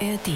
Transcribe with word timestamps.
ARD. 0.00 0.30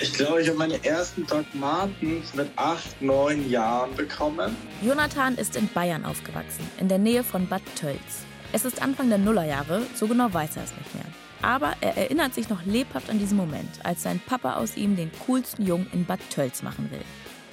Ich 0.00 0.12
glaube, 0.12 0.42
ich 0.42 0.48
habe 0.48 0.58
meine 0.58 0.84
ersten 0.84 1.24
Doc 1.26 1.44
Martens 1.54 2.34
mit 2.34 2.50
acht, 2.56 3.00
neun 3.00 3.48
Jahren 3.48 3.94
bekommen. 3.94 4.56
Jonathan 4.82 5.36
ist 5.36 5.54
in 5.56 5.68
Bayern 5.68 6.04
aufgewachsen, 6.04 6.68
in 6.80 6.88
der 6.88 6.98
Nähe 6.98 7.22
von 7.22 7.46
Bad 7.46 7.62
Tölz. 7.76 8.24
Es 8.52 8.64
ist 8.64 8.82
Anfang 8.82 9.08
der 9.08 9.18
Nullerjahre, 9.18 9.82
so 9.94 10.08
genau 10.08 10.32
weiß 10.32 10.56
er 10.56 10.64
es 10.64 10.74
nicht 10.76 10.94
mehr. 10.94 11.04
Aber 11.42 11.74
er 11.80 11.96
erinnert 11.96 12.34
sich 12.34 12.48
noch 12.48 12.64
lebhaft 12.64 13.08
an 13.08 13.20
diesen 13.20 13.36
Moment, 13.36 13.70
als 13.84 14.02
sein 14.02 14.20
Papa 14.26 14.54
aus 14.54 14.76
ihm 14.76 14.96
den 14.96 15.12
coolsten 15.26 15.64
Jungen 15.64 15.86
in 15.92 16.04
Bad 16.04 16.20
Tölz 16.30 16.62
machen 16.62 16.90
will. 16.90 17.04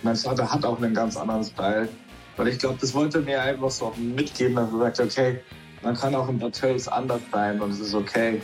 Mein 0.01 0.15
Vater 0.15 0.51
hat 0.51 0.65
auch 0.65 0.81
einen 0.81 0.95
ganz 0.95 1.15
anderen 1.15 1.43
Style. 1.43 1.89
Weil 2.35 2.47
ich 2.47 2.57
glaube, 2.57 2.77
das 2.81 2.93
wollte 2.95 3.19
mir 3.19 3.41
einfach 3.41 3.69
so 3.69 3.93
mitgeben, 3.97 4.55
dass 4.55 4.71
er 4.71 4.79
sagt, 4.79 4.99
okay, 4.99 5.39
man 5.83 5.95
kann 5.95 6.15
auch 6.15 6.29
in 6.29 6.39
Bad 6.39 6.53
Tölz 6.59 6.87
anders 6.87 7.21
sein 7.31 7.61
und 7.61 7.71
es 7.71 7.79
ist 7.79 7.93
okay. 7.93 8.41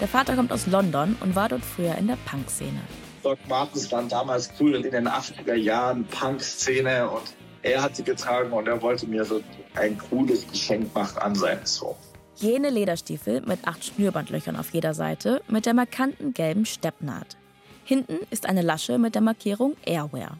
Der 0.00 0.08
Vater 0.08 0.36
kommt 0.36 0.52
aus 0.52 0.66
London 0.66 1.16
und 1.20 1.34
war 1.34 1.48
dort 1.48 1.64
früher 1.64 1.96
in 1.96 2.06
der 2.06 2.18
Punk-Szene. 2.24 2.80
Doc 3.22 3.38
Martens 3.48 3.90
waren 3.90 4.08
damals 4.08 4.50
cool 4.60 4.76
in 4.76 4.90
den 4.90 5.08
80er 5.08 5.54
Jahren, 5.54 6.04
Punk-Szene 6.06 7.10
und 7.10 7.34
er 7.62 7.82
hat 7.82 7.96
sie 7.96 8.04
getragen 8.04 8.52
und 8.52 8.68
er 8.68 8.80
wollte 8.80 9.06
mir 9.06 9.24
so 9.24 9.40
ein 9.74 9.98
cooles 9.98 10.46
Geschenk 10.46 10.94
machen 10.94 11.18
an 11.18 11.34
seinen 11.34 11.66
Sohn. 11.66 11.96
Jene 12.36 12.70
Lederstiefel 12.70 13.40
mit 13.40 13.66
acht 13.66 13.84
Schnürbandlöchern 13.84 14.54
auf 14.54 14.72
jeder 14.72 14.94
Seite 14.94 15.42
mit 15.48 15.66
der 15.66 15.74
markanten 15.74 16.32
gelben 16.34 16.64
Steppnaht. 16.64 17.36
Hinten 17.84 18.18
ist 18.30 18.46
eine 18.46 18.62
Lasche 18.62 18.98
mit 18.98 19.16
der 19.16 19.22
Markierung 19.22 19.74
Airwear. 19.84 20.38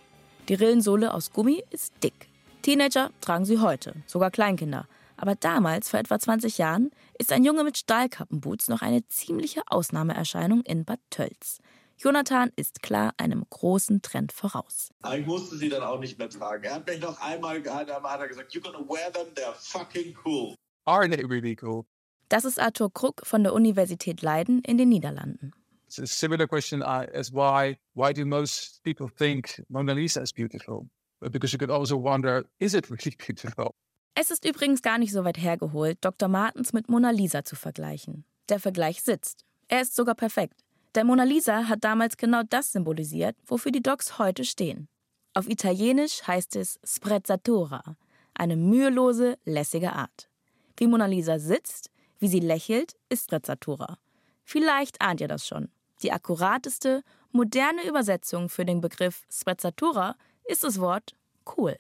Die 0.48 0.54
Rillensohle 0.54 1.12
aus 1.12 1.32
Gummi 1.32 1.65
ist 1.70 1.92
dick. 2.04 2.28
Teenager 2.62 3.10
tragen 3.20 3.45
sie 3.45 3.59
heute, 3.59 3.95
sogar 4.06 4.30
Kleinkinder. 4.30 4.87
Aber 5.18 5.34
damals, 5.34 5.90
vor 5.90 5.98
etwa 5.98 6.18
20 6.18 6.58
Jahren, 6.58 6.90
ist 7.18 7.32
ein 7.32 7.45
Junge 7.45 7.64
mit 7.64 7.76
Stahlkappenboots 7.76 8.68
noch 8.68 8.82
eine 8.82 9.06
ziemliche 9.09 9.62
Ausnahmeerscheinung 9.66 10.62
in 10.62 10.84
Bad 10.84 11.01
Tölz. 11.10 11.59
Jonathan 11.98 12.52
ist 12.54 12.82
klar 12.82 13.12
einem 13.16 13.45
großen 13.51 14.01
Trend 14.01 14.30
voraus. 14.30 14.90
Aber 15.02 15.18
ich 15.18 15.26
musste 15.26 15.56
sie 15.56 15.68
dann 15.68 15.82
auch 15.82 15.98
nicht 15.98 16.16
mehr 16.18 16.30
tragen. 16.30 16.62
Er 16.62 16.76
hat 16.76 16.87
mich 16.87 17.01
noch 17.01 17.20
einmal 17.20 17.60
gehalten, 17.60 17.90
einmal 17.90 18.12
hat 18.12 18.20
er 18.20 18.28
gesagt, 18.28 18.52
you're 18.52 18.62
gonna 18.62 18.78
wear 18.88 19.12
them, 19.12 19.26
they're 19.34 19.52
fucking 19.54 20.16
cool. 20.24 20.54
Aren't 20.87 21.16
they 21.16 21.24
really 21.24 21.56
cool? 21.60 21.84
Das 22.28 22.45
ist 22.45 22.60
Arthur 22.60 22.93
Kruk 22.93 23.23
von 23.26 23.43
der 23.43 23.54
Universität 23.54 24.23
Leiden 24.23 24.60
in 24.60 24.78
den 24.78 24.88
Niederlanden. 24.90 25.52
It's 25.87 25.98
a 25.98 26.06
similar 26.06 26.46
question 26.46 26.82
uh, 26.82 27.06
as 27.12 27.32
why 27.32 27.78
why 27.95 28.12
do 28.12 28.24
most 28.24 28.80
people 28.84 29.09
think 29.09 29.65
Mona 29.68 29.95
Lisa 29.95 30.23
is 30.23 30.32
beautiful? 30.32 30.88
But 31.18 31.32
because 31.32 31.52
you 31.52 31.59
could 31.59 31.73
also 31.73 31.96
wonder, 31.96 32.45
is 32.60 32.74
it 32.74 32.88
really 32.88 33.16
beautiful? 33.26 33.74
Es 34.21 34.33
ist 34.33 34.45
übrigens 34.45 34.83
gar 34.83 34.99
nicht 34.99 35.13
so 35.13 35.23
weit 35.23 35.38
hergeholt, 35.38 35.99
Dr. 36.01 36.29
Martens 36.29 36.73
mit 36.73 36.88
Mona 36.88 37.11
Lisa 37.11 37.45
zu 37.45 37.55
vergleichen. 37.55 38.24
Der 38.49 38.59
Vergleich 38.59 39.01
sitzt. 39.01 39.45
Er 39.69 39.83
ist 39.83 39.95
sogar 39.95 40.16
perfekt. 40.16 40.65
Der 40.97 41.05
Mona 41.05 41.23
Lisa 41.23 41.69
hat 41.69 41.85
damals 41.85 42.16
genau 42.16 42.43
das 42.43 42.73
symbolisiert, 42.73 43.37
wofür 43.46 43.71
die 43.71 43.80
Docs 43.80 44.19
heute 44.19 44.45
stehen. 44.45 44.89
Auf 45.35 45.49
Italienisch 45.49 46.27
heißt 46.27 46.57
es 46.57 46.80
sprezzatura, 46.83 47.96
eine 48.35 48.57
mühelose, 48.57 49.39
lässige 49.45 49.93
Art. 49.93 50.29
Wie 50.77 50.89
Mona 50.89 51.07
Lisa 51.07 51.39
sitzt, 51.39 51.93
wie 52.19 52.27
sie 52.27 52.41
lächelt, 52.41 52.96
ist 53.09 53.27
sprezzatura. 53.27 53.99
Vielleicht 54.43 55.01
ahnt 55.01 55.21
ihr 55.21 55.29
das 55.29 55.46
schon. 55.46 55.69
Die 56.02 56.11
akkurateste, 56.11 57.05
moderne 57.30 57.87
Übersetzung 57.87 58.49
für 58.49 58.65
den 58.65 58.80
Begriff 58.80 59.23
sprezzatura 59.30 60.16
ist 60.45 60.65
das 60.65 60.80
Wort 60.80 61.15
cool. 61.57 61.77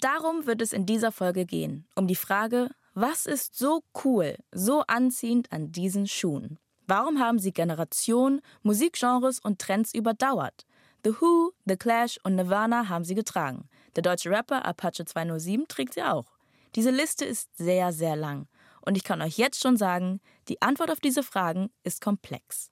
Darum 0.00 0.46
wird 0.46 0.60
es 0.60 0.74
in 0.74 0.84
dieser 0.84 1.10
Folge 1.10 1.46
gehen, 1.46 1.86
um 1.94 2.06
die 2.06 2.16
Frage, 2.16 2.70
was 2.92 3.24
ist 3.24 3.56
so 3.56 3.82
cool, 4.04 4.36
so 4.52 4.82
anziehend 4.86 5.50
an 5.52 5.72
diesen 5.72 6.06
Schuhen? 6.06 6.58
Warum 6.86 7.18
haben 7.18 7.38
sie 7.38 7.52
Generationen, 7.52 8.42
Musikgenres 8.62 9.38
und 9.38 9.58
Trends 9.58 9.94
überdauert? 9.94 10.66
The 11.02 11.14
Who, 11.20 11.52
The 11.64 11.76
Clash 11.76 12.18
und 12.24 12.36
Nirvana 12.36 12.88
haben 12.88 13.04
sie 13.04 13.14
getragen. 13.14 13.68
Der 13.96 14.02
deutsche 14.02 14.30
Rapper 14.30 14.66
Apache 14.66 15.04
207 15.04 15.66
trägt 15.66 15.94
sie 15.94 16.02
auch. 16.02 16.26
Diese 16.74 16.90
Liste 16.90 17.24
ist 17.24 17.48
sehr, 17.56 17.92
sehr 17.92 18.16
lang. 18.16 18.48
Und 18.82 18.96
ich 18.96 19.04
kann 19.04 19.22
euch 19.22 19.38
jetzt 19.38 19.62
schon 19.62 19.78
sagen, 19.78 20.20
die 20.48 20.60
Antwort 20.60 20.90
auf 20.90 21.00
diese 21.00 21.22
Fragen 21.22 21.70
ist 21.84 22.02
komplex. 22.02 22.70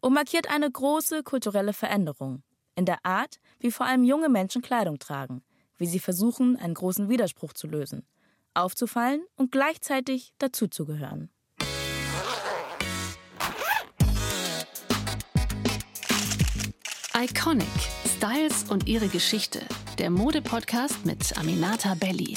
Und 0.00 0.12
markiert 0.12 0.50
eine 0.50 0.70
große 0.70 1.22
kulturelle 1.22 1.72
Veränderung. 1.72 2.42
In 2.74 2.84
der 2.84 3.04
Art, 3.04 3.40
wie 3.58 3.70
vor 3.70 3.86
allem 3.86 4.04
junge 4.04 4.28
Menschen 4.28 4.62
Kleidung 4.62 4.98
tragen. 4.98 5.42
Wie 5.78 5.86
sie 5.86 6.00
versuchen, 6.00 6.56
einen 6.56 6.74
großen 6.74 7.08
Widerspruch 7.08 7.52
zu 7.52 7.68
lösen. 7.68 8.04
Aufzufallen 8.52 9.22
und 9.36 9.52
gleichzeitig 9.52 10.34
dazuzugehören. 10.38 11.30
Iconic. 17.16 17.66
Styles 18.16 18.64
und 18.68 18.88
ihre 18.88 19.06
Geschichte. 19.06 19.60
Der 19.98 20.10
Mode-Podcast 20.10 21.06
mit 21.06 21.38
Aminata 21.38 21.94
Belli. 21.94 22.36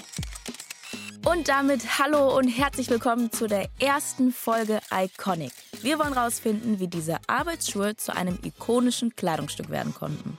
Und 1.25 1.47
damit 1.47 1.99
hallo 1.99 2.37
und 2.37 2.47
herzlich 2.47 2.89
willkommen 2.89 3.31
zu 3.31 3.47
der 3.47 3.69
ersten 3.79 4.31
Folge 4.31 4.79
Iconic. 4.91 5.53
Wir 5.81 5.97
wollen 5.97 6.13
herausfinden, 6.13 6.79
wie 6.79 6.87
diese 6.87 7.17
Arbeitsschuhe 7.27 7.95
zu 7.95 8.15
einem 8.15 8.37
ikonischen 8.43 9.15
Kleidungsstück 9.15 9.69
werden 9.69 9.93
konnten. 9.93 10.37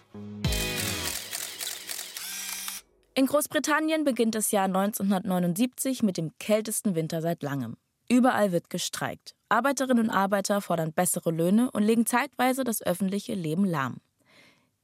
In 3.14 3.26
Großbritannien 3.26 4.04
beginnt 4.04 4.34
das 4.34 4.52
Jahr 4.52 4.64
1979 4.64 6.02
mit 6.02 6.16
dem 6.16 6.32
kältesten 6.38 6.94
Winter 6.94 7.20
seit 7.20 7.42
langem. 7.42 7.76
Überall 8.08 8.52
wird 8.52 8.70
gestreikt. 8.70 9.34
Arbeiterinnen 9.50 10.04
und 10.04 10.10
Arbeiter 10.10 10.62
fordern 10.62 10.94
bessere 10.94 11.30
Löhne 11.30 11.70
und 11.72 11.82
legen 11.82 12.06
zeitweise 12.06 12.64
das 12.64 12.80
öffentliche 12.80 13.34
Leben 13.34 13.66
lahm. 13.66 13.98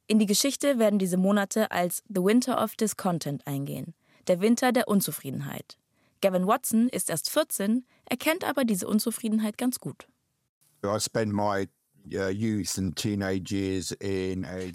In 0.09 0.19
die 0.19 0.27
Geschichte 0.27 0.79
werden 0.79 0.99
diese 0.99 1.17
Monate 1.17 1.71
als 1.71 2.03
The 2.09 2.23
Winter 2.23 2.63
of 2.63 2.77
Discontent 2.77 3.47
eingehen, 3.47 3.95
der 4.27 4.43
Winter 4.43 4.73
der 4.73 4.89
Unzufriedenheit. 4.89 5.79
Gavin 6.21 6.47
Watson 6.47 6.91
ist 6.91 7.09
erst 7.09 7.31
14, 7.31 7.87
erkennt 8.05 8.45
aber 8.45 8.65
diese 8.65 8.89
Unzufriedenheit 8.89 9.57
ganz 9.57 9.81
gut. 9.81 10.07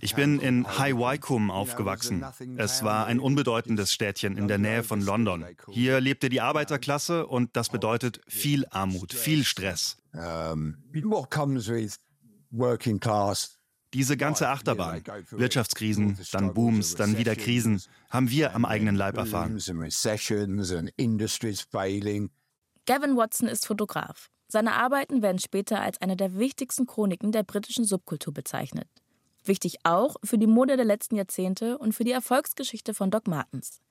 Ich 0.01 0.15
bin 0.15 0.39
in 0.39 0.67
High 0.77 0.95
Wycombe 0.95 1.53
aufgewachsen. 1.53 2.25
Es 2.57 2.83
war 2.83 3.05
ein 3.05 3.19
unbedeutendes 3.19 3.93
Städtchen 3.93 4.37
in 4.37 4.47
der 4.47 4.57
Nähe 4.57 4.83
von 4.83 5.01
London. 5.01 5.45
Hier 5.69 5.99
lebte 6.01 6.29
die 6.29 6.41
Arbeiterklasse 6.41 7.27
und 7.27 7.55
das 7.55 7.69
bedeutet 7.69 8.21
viel 8.27 8.65
Armut, 8.69 9.13
viel 9.13 9.43
Stress. 9.43 9.97
What 10.13 11.31
comes 11.31 11.67
with 11.67 11.99
working 12.51 12.99
class 12.99 13.57
Diese 13.93 14.17
ganze 14.17 14.49
Achterbahn, 14.49 15.03
Wirtschaftskrisen, 15.29 16.17
dann 16.31 16.53
Booms, 16.53 16.95
dann 16.95 17.17
wieder 17.17 17.35
Krisen, 17.35 17.81
haben 18.09 18.29
wir 18.29 18.55
am 18.55 18.65
eigenen 18.65 18.95
Leib 18.95 19.17
erfahren. 19.17 19.59
Gavin 22.85 23.15
Watson 23.15 23.47
ist 23.47 23.65
Fotograf. 23.67 24.29
Seine 24.53 24.75
Arbeiten 24.75 25.23
werden 25.23 25.39
später 25.39 25.81
als 25.81 25.99
eine 25.99 26.15
der 26.15 26.37
wichtigsten 26.37 26.85
Chroniken 26.85 27.31
der 27.31 27.41
britischen 27.41 27.85
Subkultur 27.85 28.31
bezeichnet. 28.31 28.87
Wichtig 29.43 29.77
auch 29.83 30.15
für 30.23 30.37
die 30.37 30.45
Mode 30.45 30.77
der 30.77 30.85
letzten 30.85 31.15
Jahrzehnte 31.15 31.79
und 31.79 31.93
für 31.93 32.03
die 32.03 32.11
Erfolgsgeschichte 32.11 32.93
von 32.93 33.09
Doc 33.09 33.25
Martens. 33.25 33.81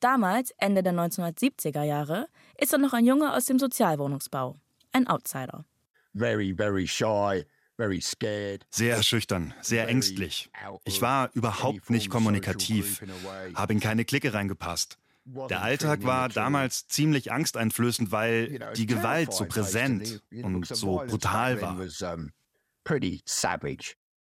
Damals, 0.00 0.52
Ende 0.56 0.82
der 0.82 0.92
1970er 0.92 1.84
Jahre, 1.84 2.26
ist 2.58 2.72
er 2.72 2.80
noch 2.80 2.94
ein 2.94 3.06
Junge 3.06 3.32
aus 3.32 3.44
dem 3.44 3.60
Sozialwohnungsbau. 3.60 4.56
Ein 4.90 5.06
Outsider. 5.06 5.66
Very, 6.12 6.52
very 6.52 6.88
shy, 6.88 7.44
very 7.76 8.00
scared. 8.00 8.66
Sehr 8.70 9.04
schüchtern, 9.04 9.54
sehr 9.60 9.86
ängstlich. 9.86 10.50
Ich 10.84 11.00
war 11.00 11.30
überhaupt 11.34 11.90
nicht 11.90 12.10
kommunikativ, 12.10 13.00
habe 13.54 13.72
in 13.72 13.78
keine 13.78 14.04
Clique 14.04 14.34
reingepasst. 14.34 14.98
Der 15.24 15.62
Alltag 15.62 16.04
war 16.04 16.28
damals 16.28 16.88
ziemlich 16.88 17.30
angsteinflößend, 17.30 18.10
weil 18.10 18.58
die 18.76 18.86
Gewalt 18.86 19.32
so 19.32 19.44
präsent 19.44 20.22
und 20.42 20.66
so 20.66 21.02
brutal 21.06 21.60
war. 21.60 21.78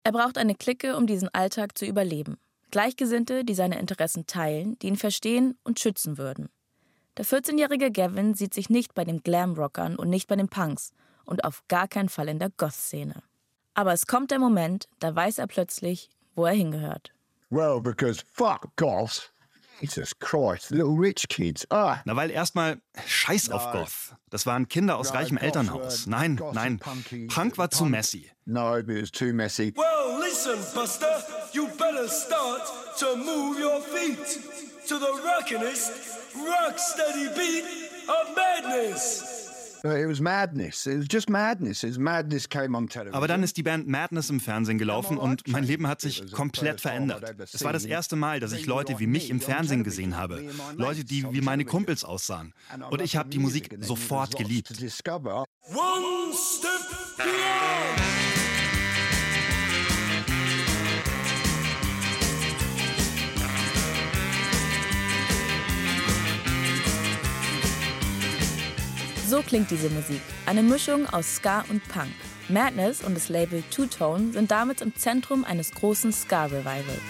Er 0.05 0.13
braucht 0.13 0.37
eine 0.37 0.55
Clique, 0.55 0.97
um 0.97 1.07
diesen 1.07 1.29
Alltag 1.33 1.79
zu 1.79 1.87
überleben. 1.87 2.39
Gleichgesinnte, 2.71 3.45
die 3.45 3.55
seine 3.55 3.79
Interessen 3.79 4.27
teilen, 4.27 4.79
die 4.81 4.89
ihn 4.89 4.97
verstehen 4.97 5.57
und 5.63 5.79
schützen 5.79 6.19
würden. 6.19 6.49
Der 7.19 7.27
14-jährige 7.27 7.93
Gavin 7.93 8.35
sieht 8.35 8.55
sich 8.55 8.71
nicht 8.71 8.95
bei 8.95 9.05
den 9.05 9.23
Glamrockern 9.23 9.97
und 9.97 10.09
nicht 10.09 10.29
bei 10.29 10.37
den 10.37 10.49
Punks 10.49 10.93
und 11.25 11.45
auf 11.45 11.63
gar 11.69 11.87
keinen 11.87 12.09
Fall 12.09 12.29
in 12.29 12.39
der 12.39 12.51
Goth-Szene. 12.51 13.23
Aber 13.75 13.93
es 13.93 14.07
kommt 14.07 14.31
der 14.31 14.39
Moment, 14.39 14.89
da 14.99 15.15
weiß 15.15 15.39
er 15.39 15.47
plötzlich, 15.47 16.11
wo 16.35 16.47
er 16.47 16.55
hingehört. 16.55 17.13
Well, 17.51 17.81
because 17.81 18.23
fuck 18.33 18.75
goths. 18.77 19.32
Jesus 19.83 20.13
Christ, 20.19 20.71
little 20.71 20.97
rich 20.97 21.29
kids. 21.29 21.67
Ah. 21.71 22.01
Na, 22.05 22.15
weil 22.15 22.31
erstmal 22.31 22.81
Scheiß 23.05 23.51
auf 23.51 23.73
Goth. 23.73 24.15
Das 24.31 24.47
waren 24.47 24.69
Kinder 24.69 24.97
aus 24.97 25.13
reichem 25.13 25.37
Elternhaus. 25.37 26.07
Nein, 26.07 26.41
nein, 26.53 26.79
Punk 27.29 27.59
war 27.59 27.71
zu 27.71 27.85
messy. 27.85 28.31
No, 28.47 28.83
but 28.83 28.97
it's 28.97 29.11
too 29.11 29.33
messy. 29.33 29.73
Well, 29.77 30.19
listen, 30.21 30.59
Buster, 30.75 31.23
you 31.53 31.67
better 31.79 32.09
start 32.09 32.63
to 32.99 33.17
move 33.17 33.59
your 33.59 33.81
feet 33.81 34.41
to 34.89 34.99
the 34.99 35.13
rockinest, 35.25 36.35
rock 36.37 36.79
steady 36.79 37.29
beat 37.37 37.65
of 38.09 38.37
madness. 38.37 39.32
Aber 43.13 43.29
dann 43.29 43.43
ist 43.43 43.57
die 43.57 43.63
Band 43.63 43.89
Madness 43.89 44.31
im 44.31 44.41
Fernsehen 44.41 44.79
gelaufen 44.79 45.19
und 45.19 45.49
mein 45.49 45.65
Leben 45.65 45.87
hat 45.89 46.01
sich 46.01 46.31
komplett 46.33 46.81
verändert. 46.81 47.35
Es 47.53 47.65
war 47.65 47.73
das 47.73 47.85
erste 47.85 48.17
Mal, 48.17 48.41
dass 48.41 48.53
ich 48.53 48.67
Leute 48.67 48.99
wie 48.99 49.07
mich 49.07 49.31
im 49.31 49.41
Fernsehen 49.41 49.85
gesehen 49.85 50.17
habe. 50.17 50.45
Leute, 50.77 51.05
die 51.05 51.27
wie 51.33 51.41
meine 51.41 51.65
Kumpels 51.65 52.05
aussahen. 52.05 52.55
Und 52.91 53.03
ich 53.03 53.17
habe 53.17 53.29
die 53.29 53.39
Musik 53.39 53.77
sofort 53.81 54.37
geliebt. 54.37 54.71
One 54.71 56.35
step 56.35 57.17
beyond. 57.17 58.22
So 69.33 69.41
klingt 69.41 69.71
diese 69.71 69.89
Musik. 69.89 70.21
Eine 70.45 70.63
Mischung 70.63 71.09
aus 71.09 71.37
Ska 71.37 71.65
und 71.71 71.83
Punk. 71.89 72.13
Madness 72.51 73.03
und 73.03 73.15
das 73.15 73.31
Label 73.31 73.65
Two 73.71 73.87
Tone 73.87 74.31
sind 74.35 74.51
damit 74.51 74.83
im 74.83 74.95
Zentrum 74.95 75.43
eines 75.45 75.71
großen 75.71 76.13
Ska-Revivals. 76.13 77.01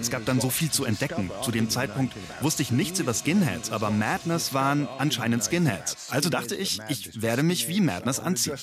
Es 0.00 0.10
gab 0.12 0.24
dann 0.26 0.40
so 0.40 0.48
viel 0.48 0.70
zu 0.70 0.84
entdecken. 0.84 1.28
Zu 1.42 1.50
dem 1.50 1.68
Zeitpunkt 1.70 2.14
wusste 2.40 2.62
ich 2.62 2.70
nichts 2.70 3.00
über 3.00 3.12
Skinheads, 3.12 3.72
aber 3.72 3.90
Madness 3.90 4.54
waren 4.54 4.86
anscheinend 4.98 5.42
Skinheads. 5.42 6.12
Also 6.12 6.30
dachte 6.30 6.54
ich, 6.54 6.78
ich 6.88 7.20
werde 7.20 7.42
mich 7.42 7.66
wie 7.66 7.80
Madness 7.80 8.20
anziehen. 8.20 8.56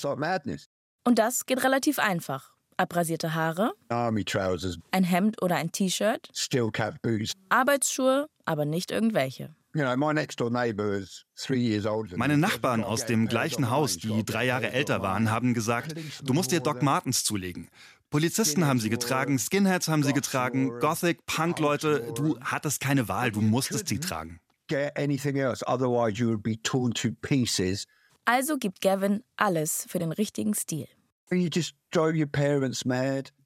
Und 1.04 1.18
das 1.18 1.44
geht 1.44 1.62
relativ 1.62 1.98
einfach 1.98 2.57
abrasierte 2.78 3.34
Haare, 3.34 3.72
ein 3.90 5.04
Hemd 5.04 5.42
oder 5.42 5.56
ein 5.56 5.72
T-Shirt, 5.72 6.30
Arbeitsschuhe, 7.50 8.28
aber 8.44 8.64
nicht 8.64 8.90
irgendwelche. 8.90 9.54
Meine 12.16 12.38
Nachbarn 12.38 12.84
aus 12.84 13.06
dem 13.06 13.28
gleichen 13.28 13.70
Haus, 13.70 13.98
die 13.98 14.24
drei 14.24 14.46
Jahre 14.46 14.72
älter 14.72 15.02
waren, 15.02 15.30
haben 15.30 15.52
gesagt, 15.54 15.94
du 16.22 16.32
musst 16.32 16.50
dir 16.52 16.60
Doc 16.60 16.82
Martens 16.82 17.24
zulegen. 17.24 17.68
Polizisten 18.10 18.66
haben 18.66 18.80
sie 18.80 18.88
getragen, 18.88 19.38
Skinheads 19.38 19.88
haben 19.88 20.02
sie 20.02 20.14
getragen, 20.14 20.80
Gothic, 20.80 21.26
Punk-Leute, 21.26 22.12
du 22.14 22.40
hattest 22.40 22.80
keine 22.80 23.08
Wahl, 23.08 23.30
du 23.30 23.42
musstest 23.42 23.88
sie 23.88 24.00
tragen. 24.00 24.40
Also 28.24 28.56
gibt 28.56 28.80
Gavin 28.80 29.22
alles 29.36 29.86
für 29.88 29.98
den 29.98 30.12
richtigen 30.12 30.54
Stil. 30.54 30.88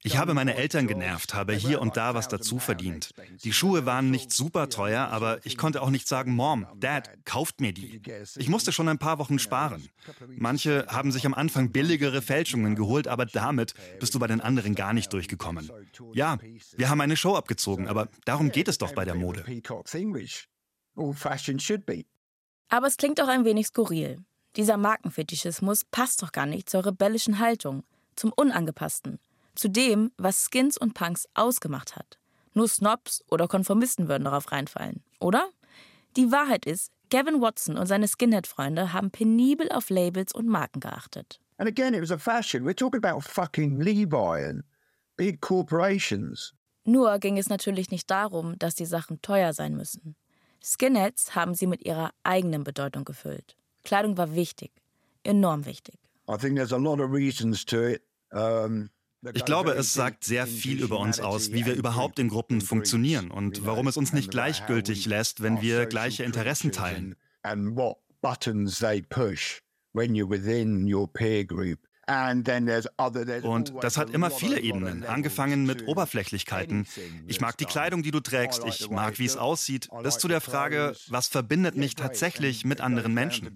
Ich 0.03 0.17
habe 0.17 0.33
meine 0.33 0.55
Eltern 0.55 0.87
genervt, 0.87 1.33
habe 1.33 1.53
hier 1.53 1.81
und 1.81 1.97
da 1.97 2.13
was 2.13 2.27
dazu 2.27 2.59
verdient. 2.59 3.13
Die 3.43 3.53
Schuhe 3.53 3.85
waren 3.85 4.09
nicht 4.09 4.31
super 4.31 4.69
teuer, 4.69 5.07
aber 5.07 5.39
ich 5.45 5.57
konnte 5.57 5.81
auch 5.81 5.89
nicht 5.89 6.07
sagen, 6.07 6.33
Mom, 6.33 6.65
Dad, 6.79 7.09
kauft 7.25 7.61
mir 7.61 7.73
die. 7.73 8.01
Ich 8.37 8.49
musste 8.49 8.71
schon 8.71 8.87
ein 8.87 8.99
paar 8.99 9.19
Wochen 9.19 9.39
sparen. 9.39 9.87
Manche 10.27 10.85
haben 10.87 11.11
sich 11.11 11.25
am 11.25 11.33
Anfang 11.33 11.71
billigere 11.71 12.21
Fälschungen 12.21 12.75
geholt, 12.75 13.07
aber 13.07 13.25
damit 13.25 13.73
bist 13.99 14.15
du 14.15 14.19
bei 14.19 14.27
den 14.27 14.41
anderen 14.41 14.75
gar 14.75 14.93
nicht 14.93 15.11
durchgekommen. 15.11 15.69
Ja, 16.13 16.37
wir 16.77 16.89
haben 16.89 17.01
eine 17.01 17.17
Show 17.17 17.35
abgezogen, 17.35 17.87
aber 17.87 18.07
darum 18.25 18.51
geht 18.51 18.67
es 18.67 18.77
doch 18.77 18.93
bei 18.93 19.05
der 19.05 19.15
Mode. 19.15 19.43
Aber 22.69 22.87
es 22.87 22.97
klingt 22.97 23.21
auch 23.21 23.27
ein 23.27 23.45
wenig 23.45 23.67
skurril. 23.67 24.23
Dieser 24.55 24.77
Markenfetischismus 24.77 25.85
passt 25.85 26.21
doch 26.21 26.31
gar 26.31 26.45
nicht 26.45 26.69
zur 26.69 26.85
rebellischen 26.85 27.39
Haltung, 27.39 27.83
zum 28.15 28.31
Unangepassten, 28.33 29.19
zu 29.55 29.67
dem, 29.67 30.11
was 30.17 30.47
Skins 30.49 30.77
und 30.77 30.93
Punks 30.93 31.27
ausgemacht 31.33 31.95
hat. 31.95 32.19
Nur 32.53 32.67
Snobs 32.67 33.23
oder 33.29 33.47
Konformisten 33.47 34.07
würden 34.07 34.25
darauf 34.25 34.51
reinfallen, 34.51 35.03
oder? 35.19 35.49
Die 36.15 36.31
Wahrheit 36.31 36.67
ist, 36.67 36.91
Gavin 37.09 37.41
Watson 37.41 37.77
und 37.77 37.87
seine 37.87 38.07
Skinhead-Freunde 38.07 38.93
haben 38.93 39.09
penibel 39.09 39.71
auf 39.71 39.89
Labels 39.89 40.33
und 40.33 40.47
Marken 40.47 40.79
geachtet. 40.79 41.39
And 41.57 41.67
again, 41.67 41.93
it 41.93 42.01
was 42.01 42.11
a 42.11 42.17
fashion. 42.17 42.63
We're 42.63 42.75
talking 42.75 43.03
about 43.03 43.21
fucking 43.21 43.79
Levi 43.79 44.45
and 44.45 44.63
big 45.17 45.41
corporations. 45.41 46.53
Nur 46.85 47.17
ging 47.19 47.37
es 47.37 47.49
natürlich 47.49 47.91
nicht 47.91 48.09
darum, 48.11 48.57
dass 48.59 48.75
die 48.75 48.85
Sachen 48.85 49.21
teuer 49.21 49.53
sein 49.53 49.75
müssen. 49.75 50.15
Skinheads 50.63 51.35
haben 51.35 51.55
sie 51.55 51.67
mit 51.67 51.85
ihrer 51.85 52.11
eigenen 52.23 52.63
Bedeutung 52.63 53.05
gefüllt. 53.05 53.55
Kleidung 53.83 54.17
war 54.17 54.35
wichtig, 54.35 54.71
enorm 55.23 55.65
wichtig. 55.65 55.99
Ich 59.35 59.45
glaube, 59.45 59.71
es 59.71 59.93
sagt 59.93 60.25
sehr 60.25 60.47
viel 60.47 60.81
über 60.81 60.99
uns 60.99 61.19
aus, 61.19 61.53
wie 61.53 61.65
wir 61.65 61.75
überhaupt 61.75 62.19
in 62.19 62.27
Gruppen 62.29 62.59
funktionieren 62.61 63.31
und 63.31 63.65
warum 63.65 63.87
es 63.87 63.95
uns 63.95 64.11
nicht 64.11 64.31
gleichgültig 64.31 65.05
lässt, 65.05 65.41
wenn 65.41 65.61
wir 65.61 65.85
gleiche 65.85 66.23
Interessen 66.23 66.71
teilen. 66.71 67.15
Und 72.07 73.73
das 73.81 73.97
hat 73.97 74.09
immer 74.09 74.31
viele 74.31 74.59
Ebenen, 74.59 75.05
angefangen 75.05 75.65
mit 75.65 75.87
Oberflächlichkeiten. 75.87 76.85
Ich 77.27 77.39
mag 77.41 77.57
die 77.57 77.65
Kleidung, 77.65 78.03
die 78.03 78.11
du 78.11 78.19
trägst, 78.19 78.63
ich 78.65 78.89
mag, 78.89 79.19
wie 79.19 79.25
es 79.25 79.37
aussieht, 79.37 79.89
bis 80.03 80.17
zu 80.17 80.27
der 80.27 80.41
Frage, 80.41 80.95
was 81.07 81.27
verbindet 81.27 81.75
mich 81.75 81.95
tatsächlich 81.95 82.65
mit 82.65 82.81
anderen 82.81 83.13
Menschen. 83.13 83.49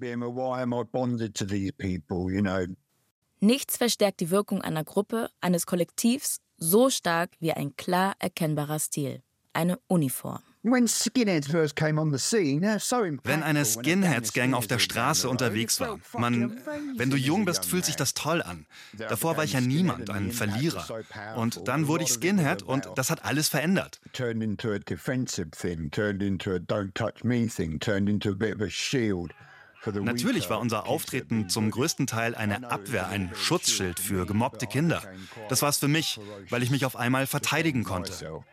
Nichts 3.40 3.78
verstärkt 3.78 4.20
die 4.20 4.32
Wirkung 4.32 4.62
einer 4.62 4.84
Gruppe, 4.84 5.30
eines 5.42 5.66
Kollektivs 5.66 6.40
so 6.58 6.90
stark 6.90 7.32
wie 7.40 7.54
ein 7.54 7.76
klar 7.76 8.16
erkennbarer 8.20 8.80
Stil, 8.80 9.22
eine 9.54 9.78
Uniform. 9.88 10.42
Wenn 13.24 13.44
eine 13.44 13.66
Skinheads-Gang 13.66 14.54
auf 14.54 14.68
der 14.68 14.80
Straße 14.80 15.30
unterwegs 15.30 15.80
war, 15.80 16.00
man, 16.18 16.60
wenn 16.96 17.10
du 17.10 17.18
jung 17.18 17.46
bist, 17.46 17.66
fühlt 17.66 17.86
sich 17.86 17.96
das 17.96 18.14
toll 18.14 18.42
an. 18.42 18.66
Davor 18.98 19.38
war 19.38 19.44
ich 19.44 19.54
ja 19.54 19.62
niemand, 19.62 20.10
ein 20.10 20.32
Verlierer. 20.32 20.86
Und 21.36 21.68
dann 21.68 21.88
wurde 21.88 22.04
ich 22.04 22.12
Skinhead 22.12 22.64
und 22.64 22.90
das 22.96 23.10
hat 23.10 23.26
alles 23.26 23.50
verändert. 23.50 24.00
Natürlich 30.02 30.50
war 30.50 30.60
unser 30.60 30.88
Auftreten 30.88 31.48
zum 31.50 31.72
größten 31.72 32.08
Teil 32.08 32.36
eine 32.36 32.70
Abwehr, 32.70 33.08
ein 33.08 33.32
Schutzschild 33.36 34.00
für 34.00 34.26
gemobbte 34.26 34.68
Kinder. 34.68 35.02
Das 35.50 35.62
war 35.62 35.70
es 35.70 35.78
für 35.78 35.88
mich, 35.88 36.20
weil 36.50 36.62
ich 36.64 36.72
mich 36.72 36.86
auf 36.86 36.96
einmal 36.98 37.26
verteidigen 37.28 37.84
konnte. 37.84 38.44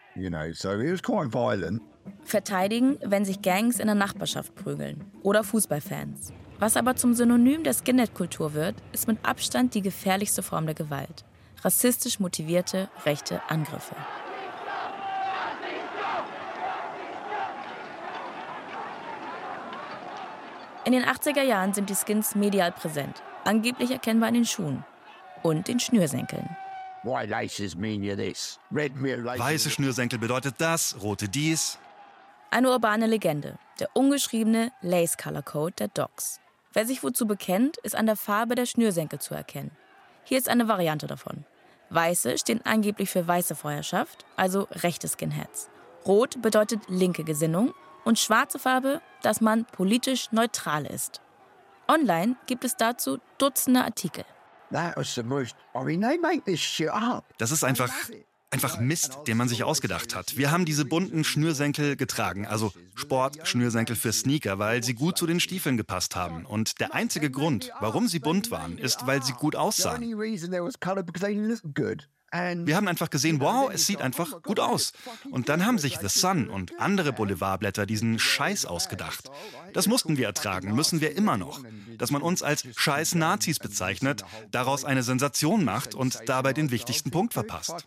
Verteidigen, 2.22 2.98
wenn 3.02 3.24
sich 3.24 3.42
Gangs 3.42 3.78
in 3.78 3.86
der 3.86 3.94
Nachbarschaft 3.94 4.54
prügeln 4.54 5.04
oder 5.22 5.44
Fußballfans. 5.44 6.32
Was 6.58 6.76
aber 6.76 6.96
zum 6.96 7.14
Synonym 7.14 7.64
der 7.64 7.74
Skinhead-Kultur 7.74 8.54
wird, 8.54 8.76
ist 8.92 9.08
mit 9.08 9.18
Abstand 9.22 9.74
die 9.74 9.82
gefährlichste 9.82 10.42
Form 10.42 10.66
der 10.66 10.74
Gewalt. 10.74 11.24
Rassistisch 11.62 12.20
motivierte 12.20 12.88
rechte 13.04 13.40
Angriffe. 13.48 13.96
In 20.86 20.92
den 20.92 21.04
80er 21.04 21.42
Jahren 21.42 21.72
sind 21.72 21.88
die 21.88 21.94
Skins 21.94 22.34
medial 22.34 22.70
präsent, 22.70 23.22
angeblich 23.44 23.90
erkennbar 23.90 24.28
in 24.28 24.34
den 24.34 24.44
Schuhen 24.44 24.84
und 25.42 25.66
den 25.66 25.80
Schnürsenkeln. 25.80 26.48
Weiße 29.40 29.70
Schnürsenkel 29.70 30.18
bedeutet 30.18 30.54
das, 30.58 30.96
rote 31.02 31.28
dies. 31.28 31.78
Eine 32.54 32.70
urbane 32.70 33.08
Legende, 33.08 33.58
der 33.80 33.88
ungeschriebene 33.94 34.70
Lace 34.80 35.16
Color 35.16 35.42
Code 35.42 35.74
der 35.76 35.88
Dogs. 35.88 36.38
Wer 36.72 36.86
sich 36.86 37.02
wozu 37.02 37.26
bekennt, 37.26 37.78
ist 37.78 37.96
an 37.96 38.06
der 38.06 38.14
Farbe 38.14 38.54
der 38.54 38.64
Schnürsenkel 38.64 39.18
zu 39.18 39.34
erkennen. 39.34 39.72
Hier 40.22 40.38
ist 40.38 40.48
eine 40.48 40.68
Variante 40.68 41.08
davon. 41.08 41.44
Weiße 41.90 42.38
stehen 42.38 42.64
angeblich 42.64 43.10
für 43.10 43.26
weiße 43.26 43.56
Vorherrschaft, 43.56 44.24
also 44.36 44.68
rechte 44.70 45.08
Skinheads. 45.08 45.68
Rot 46.06 46.40
bedeutet 46.42 46.78
linke 46.86 47.24
Gesinnung 47.24 47.74
und 48.04 48.20
schwarze 48.20 48.60
Farbe, 48.60 49.00
dass 49.22 49.40
man 49.40 49.64
politisch 49.64 50.30
neutral 50.30 50.86
ist. 50.86 51.20
Online 51.88 52.36
gibt 52.46 52.64
es 52.64 52.76
dazu 52.76 53.18
Dutzende 53.38 53.82
Artikel. 53.82 54.24
Das 57.38 57.50
ist 57.50 57.64
einfach, 57.64 57.90
einfach 58.54 58.78
Mist, 58.78 59.18
den 59.26 59.36
man 59.36 59.48
sich 59.48 59.64
ausgedacht 59.64 60.14
hat. 60.14 60.36
Wir 60.36 60.52
haben 60.52 60.64
diese 60.64 60.84
bunten 60.84 61.24
Schnürsenkel 61.24 61.96
getragen, 61.96 62.46
also 62.46 62.72
Sport-Schnürsenkel 62.94 63.96
für 63.96 64.12
Sneaker, 64.12 64.60
weil 64.60 64.84
sie 64.84 64.94
gut 64.94 65.18
zu 65.18 65.26
den 65.26 65.40
Stiefeln 65.40 65.76
gepasst 65.76 66.14
haben. 66.14 66.46
Und 66.46 66.78
der 66.80 66.94
einzige 66.94 67.32
Grund, 67.32 67.72
warum 67.80 68.06
sie 68.06 68.20
bunt 68.20 68.52
waren, 68.52 68.78
ist, 68.78 69.08
weil 69.08 69.24
sie 69.24 69.32
gut 69.32 69.56
aussahen. 69.56 70.00
Wir 72.34 72.74
haben 72.76 72.88
einfach 72.88 73.10
gesehen, 73.10 73.40
wow, 73.40 73.70
es 73.72 73.86
sieht 73.86 74.00
einfach 74.00 74.42
gut 74.42 74.58
aus. 74.58 74.92
Und 75.30 75.48
dann 75.48 75.64
haben 75.64 75.78
sich 75.78 75.98
The 75.98 76.08
Sun 76.08 76.48
und 76.48 76.80
andere 76.80 77.12
Boulevardblätter 77.12 77.86
diesen 77.86 78.18
Scheiß 78.18 78.66
ausgedacht. 78.66 79.30
Das 79.72 79.86
mussten 79.86 80.16
wir 80.16 80.26
ertragen, 80.26 80.74
müssen 80.74 81.00
wir 81.00 81.16
immer 81.16 81.36
noch. 81.36 81.62
Dass 81.96 82.10
man 82.10 82.22
uns 82.22 82.42
als 82.42 82.66
scheiß 82.76 83.14
Nazis 83.14 83.60
bezeichnet, 83.60 84.24
daraus 84.50 84.84
eine 84.84 85.04
Sensation 85.04 85.64
macht 85.64 85.94
und 85.94 86.18
dabei 86.26 86.52
den 86.52 86.72
wichtigsten 86.72 87.12
Punkt 87.12 87.34
verpasst. 87.34 87.86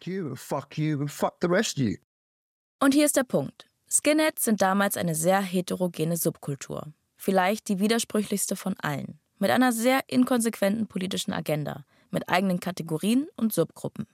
Und 2.79 2.93
hier 2.93 3.05
ist 3.05 3.17
der 3.17 3.23
Punkt. 3.23 3.65
Skinheads 3.89 4.45
sind 4.45 4.61
damals 4.61 4.95
eine 4.95 5.15
sehr 5.15 5.41
heterogene 5.41 6.15
Subkultur. 6.15 6.93
Vielleicht 7.17 7.67
die 7.67 7.79
widersprüchlichste 7.79 8.55
von 8.55 8.75
allen. 8.79 9.19
Mit 9.39 9.51
einer 9.51 9.73
sehr 9.73 10.01
inkonsequenten 10.07 10.87
politischen 10.87 11.33
Agenda, 11.33 11.83
mit 12.11 12.29
eigenen 12.29 12.59
Kategorien 12.59 13.27
und 13.35 13.51
Subgruppen. 13.53 14.07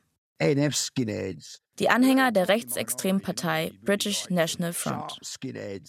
Die 1.80 1.90
Anhänger 1.90 2.32
der 2.32 2.50
rechtsextremen 2.50 3.20
Partei 3.20 3.72
British 3.82 4.30
National 4.30 4.74
Front. 4.74 5.18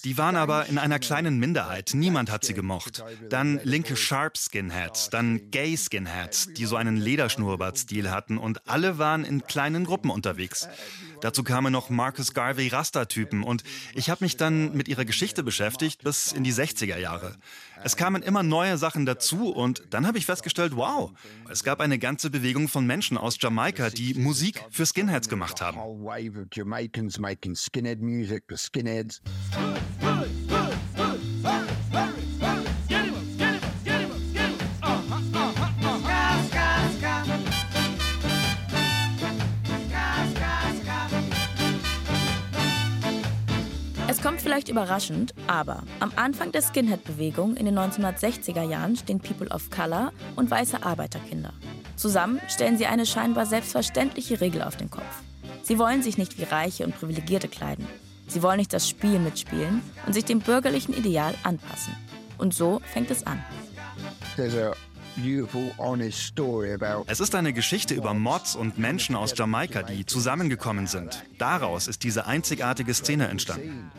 Die 0.05 0.17
waren 0.17 0.37
aber 0.37 0.65
in 0.67 0.79
einer 0.79 0.99
kleinen 0.99 1.39
Minderheit. 1.39 1.91
Niemand 1.93 2.31
hat 2.31 2.43
sie 2.43 2.55
gemocht. 2.55 3.05
Dann 3.29 3.61
linke 3.65 3.95
Sharp 3.95 4.39
Skinheads, 4.39 5.11
dann 5.11 5.51
Gay 5.51 5.77
Skinheads, 5.77 6.55
die 6.55 6.65
so 6.65 6.77
einen 6.77 6.97
Lederschnurrbart-Stil 6.97 8.11
hatten 8.11 8.39
und 8.39 8.67
alle 8.67 8.97
waren 8.97 9.25
in 9.25 9.45
kleinen 9.45 9.85
Gruppen 9.85 10.11
unterwegs. 10.11 10.69
Dazu 11.21 11.45
kamen 11.45 11.71
noch 11.71 11.91
Marcus 11.91 12.33
Garvey 12.33 12.69
Rasta-Typen 12.69 13.43
und 13.43 13.63
ich 13.95 14.09
habe 14.09 14.25
mich 14.25 14.39
dann 14.39 14.75
mit 14.75 14.89
ihrer 14.89 15.05
Geschichte 15.05 15.43
beschäftigt 15.43 16.03
bis 16.03 16.33
in 16.33 16.45
die 16.45 16.53
60er 16.55 16.97
Jahre. 16.97 17.37
Es 17.87 17.97
kamen 17.97 18.23
immer 18.23 18.43
neue 18.43 18.79
Sachen 18.79 19.05
dazu 19.05 19.53
und 19.53 19.83
dann 19.91 20.07
habe 20.07 20.17
ich 20.17 20.25
festgestellt, 20.25 20.75
wow, 20.75 21.11
es 21.51 21.65
gab 21.65 21.81
eine 21.81 21.99
ganze 21.99 22.31
Bewegung 22.31 22.67
von 22.69 22.87
Menschen 22.87 23.19
aus 23.19 23.37
Jamaika, 23.39 23.91
die 23.91 24.15
Musik 24.15 24.65
für 24.71 24.87
Skinheads 24.87 25.29
gemacht 25.29 25.61
haben. 25.61 25.79
Vielleicht 44.55 44.69
überraschend, 44.69 45.35
aber 45.49 45.83
am 45.99 46.13
Anfang 46.15 46.53
der 46.53 46.63
Skinhead-Bewegung 46.63 47.57
in 47.57 47.65
den 47.67 47.77
1960er 47.77 48.63
Jahren 48.63 48.95
stehen 48.95 49.19
People 49.19 49.49
of 49.49 49.69
Color 49.69 50.13
und 50.37 50.49
weiße 50.49 50.85
Arbeiterkinder. 50.85 51.53
Zusammen 51.97 52.41
stellen 52.47 52.79
sie 52.79 52.87
eine 52.87 53.05
scheinbar 53.05 53.47
selbstverständliche 53.47 54.41
Regel 54.41 54.63
auf 54.63 54.77
den 54.77 54.91
Kopf. 54.91 55.23
Sie 55.65 55.77
wollen 55.77 56.05
sich 56.05 56.19
nicht 56.19 56.39
wie 56.39 56.45
Reiche 56.45 56.85
und 56.85 56.97
Privilegierte 56.97 57.49
kleiden. 57.49 57.89
Sie 58.29 58.45
wollen 58.45 58.59
nicht 58.59 58.73
das 58.73 58.89
Spiel 58.89 59.19
mitspielen 59.19 59.83
und 60.07 60.13
sich 60.13 60.25
dem 60.25 60.39
bürgerlichen 60.39 60.95
Ideal 60.95 61.35
anpassen. 61.43 61.93
Und 62.39 62.55
so 62.55 62.81
fängt 62.93 63.11
es 63.11 63.27
an. 63.27 63.43
Es 67.07 67.21
ist 67.21 67.35
eine 67.35 67.53
Geschichte 67.53 67.95
über 67.95 68.15
Mods 68.15 68.55
und 68.55 68.79
Menschen 68.79 69.17
aus 69.17 69.37
Jamaika, 69.37 69.83
die 69.83 70.07
zusammengekommen 70.07 70.87
sind. 70.87 71.25
Daraus 71.39 71.89
ist 71.89 72.05
diese 72.05 72.27
einzigartige 72.27 72.95
Szene 72.95 73.27
entstanden. 73.27 73.91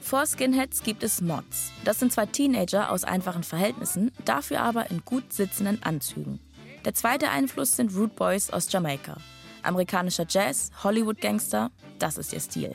Vor 0.00 0.24
Skinheads 0.26 0.82
gibt 0.82 1.02
es 1.02 1.20
Mods. 1.20 1.72
Das 1.84 1.98
sind 1.98 2.12
zwei 2.12 2.26
Teenager 2.26 2.90
aus 2.90 3.04
einfachen 3.04 3.42
Verhältnissen, 3.42 4.12
dafür 4.24 4.60
aber 4.60 4.90
in 4.90 5.04
gut 5.04 5.32
sitzenden 5.32 5.82
Anzügen. 5.82 6.40
Der 6.84 6.94
zweite 6.94 7.30
Einfluss 7.30 7.76
sind 7.76 7.94
Root 7.94 8.16
Boys 8.16 8.50
aus 8.50 8.70
Jamaika. 8.72 9.16
Amerikanischer 9.62 10.24
Jazz, 10.28 10.70
Hollywood-Gangster, 10.82 11.70
das 11.98 12.16
ist 12.16 12.32
ihr 12.32 12.40
Stil. 12.40 12.74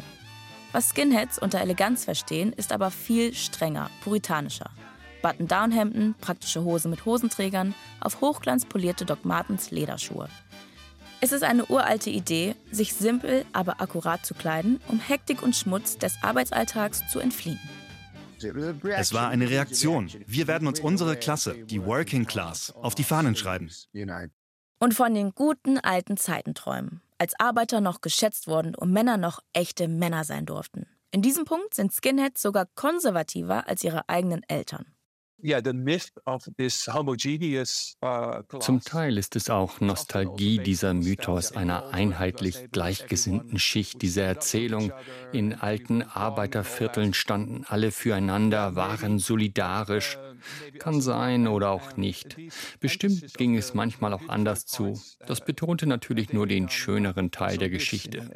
Was 0.71 0.89
Skinheads 0.89 1.39
unter 1.39 1.61
Eleganz 1.61 2.03
verstehen, 2.03 2.51
ist 2.53 2.73
aber 2.73 2.91
viel 2.91 3.33
strenger, 3.33 3.89
puritanischer. 4.03 4.69
Button-Down-Hemden, 5.21 6.13
praktische 6.21 6.63
Hosen 6.63 6.91
mit 6.91 7.05
Hosenträgern, 7.05 7.73
auf 8.01 8.21
Hochglanz 8.21 8.65
polierte 8.65 9.05
Doc 9.05 9.25
Martens 9.25 9.71
Lederschuhe. 9.71 10.27
Es 11.25 11.32
ist 11.32 11.41
eine 11.41 11.65
uralte 11.65 12.12
Idee, 12.12 12.53
sich 12.72 12.94
simpel, 12.94 13.48
aber 13.51 13.82
akkurat 13.82 14.24
zu 14.24 14.36
kleiden, 14.36 14.79
um 14.88 15.00
Hektik 15.00 15.41
und 15.41 15.55
Schmutz 15.55 15.98
des 15.98 16.13
Arbeitsalltags 16.22 17.01
zu 17.10 17.20
entfliehen. 17.20 17.60
Es 18.96 19.12
war 19.12 19.29
eine 19.29 19.50
Reaktion. 19.50 20.08
Wir 20.27 20.46
werden 20.46 20.67
uns 20.67 20.79
unsere 20.79 21.17
Klasse, 21.17 21.55
die 21.65 21.84
Working 21.84 22.27
Class, 22.27 22.75
auf 22.75 22.94
die 22.94 23.03
Fahnen 23.03 23.36
schreiben. 23.36 23.72
Und 24.77 24.94
von 24.94 25.15
den 25.15 25.32
guten 25.32 25.79
alten 25.79 26.15
Zeiten 26.15 26.53
träumen, 26.53 27.01
als 27.17 27.34
Arbeiter 27.39 27.82
noch 27.82 28.01
geschätzt 28.01 28.46
wurden 28.46 28.75
und 28.75 28.91
Männer 28.91 29.17
noch 29.17 29.39
echte 29.51 29.88
Männer 29.88 30.25
sein 30.25 30.46
durften. 30.46 30.86
In 31.10 31.24
diesem 31.24 31.46
Punkt 31.46 31.74
sind 31.74 31.91
Skinheads 31.91 32.39
sogar 32.39 32.67
konservativer 32.75 33.67
als 33.67 33.84
ihre 33.84 34.08
eigenen 34.10 34.44
Eltern. 34.48 34.94
Uh, 38.01 38.41
Zum 38.59 38.81
Teil 38.81 39.17
ist 39.19 39.35
es 39.35 39.51
auch 39.51 39.79
Nostalgie 39.79 40.57
dieser 40.57 40.95
Mythos 40.95 41.51
einer 41.51 41.93
einheitlich 41.93 42.71
gleichgesinnten 42.71 43.59
Schicht, 43.59 44.01
diese 44.01 44.21
Erzählung. 44.21 44.91
In 45.33 45.53
alten 45.53 46.01
Arbeitervierteln 46.01 47.13
standen 47.13 47.63
alle 47.67 47.91
füreinander, 47.91 48.75
waren 48.75 49.19
solidarisch. 49.19 50.17
Kann 50.79 50.99
sein 51.01 51.47
oder 51.47 51.69
auch 51.69 51.95
nicht. 51.95 52.37
Bestimmt 52.79 53.35
ging 53.35 53.55
es 53.55 53.75
manchmal 53.75 54.13
auch 54.13 54.27
anders 54.27 54.65
zu. 54.65 54.99
Das 55.27 55.45
betonte 55.45 55.85
natürlich 55.85 56.33
nur 56.33 56.47
den 56.47 56.69
schöneren 56.69 57.29
Teil 57.29 57.59
der 57.59 57.69
Geschichte. 57.69 58.31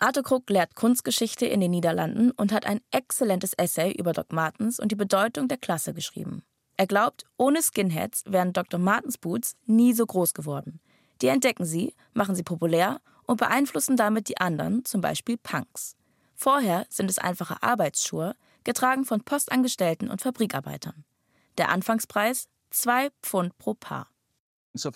Arthur 0.00 0.22
Krug 0.22 0.48
lehrt 0.48 0.76
Kunstgeschichte 0.76 1.46
in 1.46 1.60
den 1.60 1.72
Niederlanden 1.72 2.30
und 2.30 2.52
hat 2.52 2.66
ein 2.66 2.80
exzellentes 2.92 3.52
Essay 3.54 3.90
über 3.90 4.12
Doc 4.12 4.32
Martens 4.32 4.78
und 4.78 4.92
die 4.92 4.96
Bedeutung 4.96 5.48
der 5.48 5.58
Klasse 5.58 5.92
geschrieben. 5.92 6.44
Er 6.76 6.86
glaubt, 6.86 7.24
ohne 7.36 7.60
Skinheads 7.60 8.22
wären 8.26 8.52
Dr. 8.52 8.78
Martens 8.78 9.18
Boots 9.18 9.56
nie 9.66 9.92
so 9.92 10.06
groß 10.06 10.34
geworden. 10.34 10.80
Die 11.20 11.26
entdecken 11.26 11.64
sie, 11.64 11.94
machen 12.12 12.36
sie 12.36 12.44
populär 12.44 13.00
und 13.26 13.40
beeinflussen 13.40 13.96
damit 13.96 14.28
die 14.28 14.38
anderen, 14.38 14.84
zum 14.84 15.00
Beispiel 15.00 15.36
Punks. 15.36 15.96
Vorher 16.36 16.86
sind 16.88 17.10
es 17.10 17.18
einfache 17.18 17.60
Arbeitsschuhe, 17.64 18.36
getragen 18.62 19.04
von 19.04 19.24
Postangestellten 19.24 20.08
und 20.08 20.22
Fabrikarbeitern. 20.22 21.04
Der 21.58 21.70
Anfangspreis 21.70 22.46
2 22.70 23.10
Pfund 23.22 23.58
pro 23.58 23.74
Paar. 23.74 24.08
Also 24.74 24.90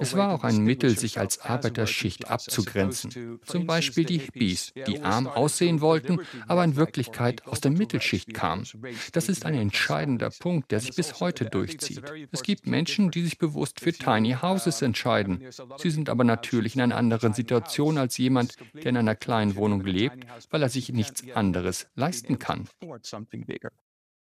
es 0.00 0.16
war 0.16 0.32
auch 0.32 0.44
ein 0.44 0.58
Mittel, 0.58 0.96
sich 0.96 1.18
als 1.18 1.40
Arbeiterschicht 1.40 2.28
abzugrenzen. 2.28 3.40
Zum 3.44 3.66
Beispiel 3.66 4.04
die 4.04 4.18
Hippies, 4.18 4.72
die 4.86 5.00
arm 5.00 5.26
aussehen 5.26 5.80
wollten, 5.80 6.20
aber 6.46 6.64
in 6.64 6.76
Wirklichkeit 6.76 7.46
aus 7.46 7.60
der 7.60 7.70
Mittelschicht 7.70 8.34
kamen. 8.34 8.66
Das 9.12 9.28
ist 9.28 9.46
ein 9.46 9.54
entscheidender 9.54 10.30
Punkt, 10.30 10.70
der 10.70 10.80
sich 10.80 10.94
bis 10.94 11.20
heute 11.20 11.46
durchzieht. 11.46 12.02
Es 12.30 12.42
gibt 12.42 12.66
Menschen, 12.66 13.10
die 13.10 13.24
sich 13.24 13.38
bewusst 13.38 13.80
für 13.80 13.92
Tiny 13.92 14.36
Houses 14.40 14.82
entscheiden. 14.82 15.42
Sie 15.78 15.90
sind 15.90 16.08
aber 16.08 16.24
natürlich 16.24 16.74
in 16.74 16.82
einer 16.82 16.96
anderen 16.96 17.32
Situation 17.32 17.98
als 17.98 18.18
jemand, 18.18 18.56
der 18.74 18.86
in 18.86 18.96
einer 18.96 19.16
kleinen 19.16 19.56
Wohnung 19.56 19.80
lebt, 19.82 20.26
weil 20.50 20.62
er 20.62 20.68
sich 20.68 20.92
nichts 20.92 21.24
anderes 21.34 21.88
leisten 21.94 22.38
kann. 22.38 22.68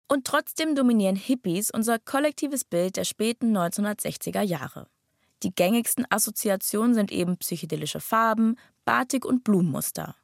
Und 0.08 0.26
trotzdem 0.26 0.76
dominieren 0.76 1.16
Hippies 1.16 1.72
unser 1.72 1.98
kollektives 2.00 2.64
Bild 2.64 2.98
der 2.98 3.06
späten 3.06 3.56
1960er 3.56 4.42
Jahre. 4.42 4.88
Die 5.44 5.54
gängigsten 5.54 6.06
Assoziationen 6.10 6.94
sind 6.94 7.12
eben 7.12 7.38
psychedelische 7.38 8.00
Farben, 8.00 8.58
Batik 8.86 9.26
und 9.26 9.44
Blumenmuster. 9.44 10.16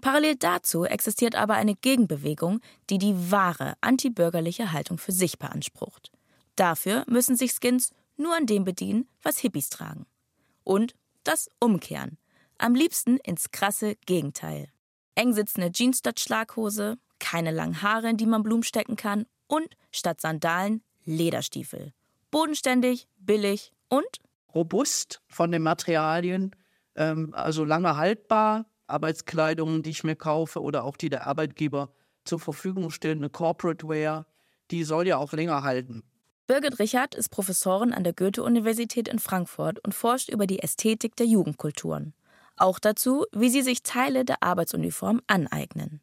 Parallel 0.00 0.36
dazu 0.36 0.84
existiert 0.84 1.34
aber 1.34 1.54
eine 1.54 1.74
Gegenbewegung, 1.74 2.60
die 2.90 2.98
die 2.98 3.30
wahre 3.30 3.74
antibürgerliche 3.80 4.72
Haltung 4.72 4.98
für 4.98 5.12
sich 5.12 5.38
beansprucht. 5.38 6.10
Dafür 6.56 7.04
müssen 7.06 7.36
sich 7.36 7.52
Skins 7.52 7.90
nur 8.16 8.36
an 8.36 8.46
dem 8.46 8.64
bedienen, 8.64 9.08
was 9.22 9.38
Hippies 9.38 9.70
tragen. 9.70 10.06
Und 10.64 10.94
das 11.24 11.48
Umkehren. 11.60 12.18
Am 12.58 12.74
liebsten 12.74 13.16
ins 13.18 13.50
krasse 13.50 13.96
Gegenteil. 14.06 14.68
Eng 15.14 15.32
sitzende 15.34 15.70
Jeans 15.70 15.98
statt 15.98 16.20
Schlaghose, 16.20 16.98
keine 17.22 17.52
langen 17.52 17.80
Haare, 17.80 18.10
in 18.10 18.16
die 18.18 18.26
man 18.26 18.42
Blumen 18.42 18.64
stecken 18.64 18.96
kann 18.96 19.26
und 19.46 19.68
statt 19.90 20.20
Sandalen 20.20 20.82
Lederstiefel. 21.04 21.92
Bodenständig, 22.30 23.08
billig 23.16 23.72
und 23.88 24.18
robust 24.54 25.22
von 25.28 25.52
den 25.52 25.62
Materialien, 25.62 26.54
ähm, 26.96 27.32
also 27.32 27.64
lange 27.64 27.96
haltbar. 27.96 28.66
Arbeitskleidung, 28.88 29.82
die 29.82 29.90
ich 29.90 30.04
mir 30.04 30.16
kaufe 30.16 30.60
oder 30.60 30.84
auch 30.84 30.98
die 30.98 31.08
der 31.08 31.26
Arbeitgeber 31.26 31.90
zur 32.24 32.40
Verfügung 32.40 32.90
stellt, 32.90 33.18
eine 33.18 33.30
Corporate 33.30 33.88
Wear, 33.88 34.26
die 34.70 34.84
soll 34.84 35.06
ja 35.06 35.16
auch 35.16 35.32
länger 35.32 35.62
halten. 35.62 36.02
Birgit 36.46 36.78
Richard 36.78 37.14
ist 37.14 37.30
Professorin 37.30 37.94
an 37.94 38.04
der 38.04 38.12
Goethe-Universität 38.12 39.08
in 39.08 39.18
Frankfurt 39.18 39.78
und 39.84 39.94
forscht 39.94 40.28
über 40.28 40.46
die 40.46 40.58
Ästhetik 40.58 41.16
der 41.16 41.26
Jugendkulturen. 41.26 42.12
Auch 42.56 42.78
dazu, 42.78 43.24
wie 43.32 43.48
sie 43.48 43.62
sich 43.62 43.82
Teile 43.82 44.24
der 44.24 44.42
Arbeitsuniform 44.42 45.22
aneignen. 45.26 46.02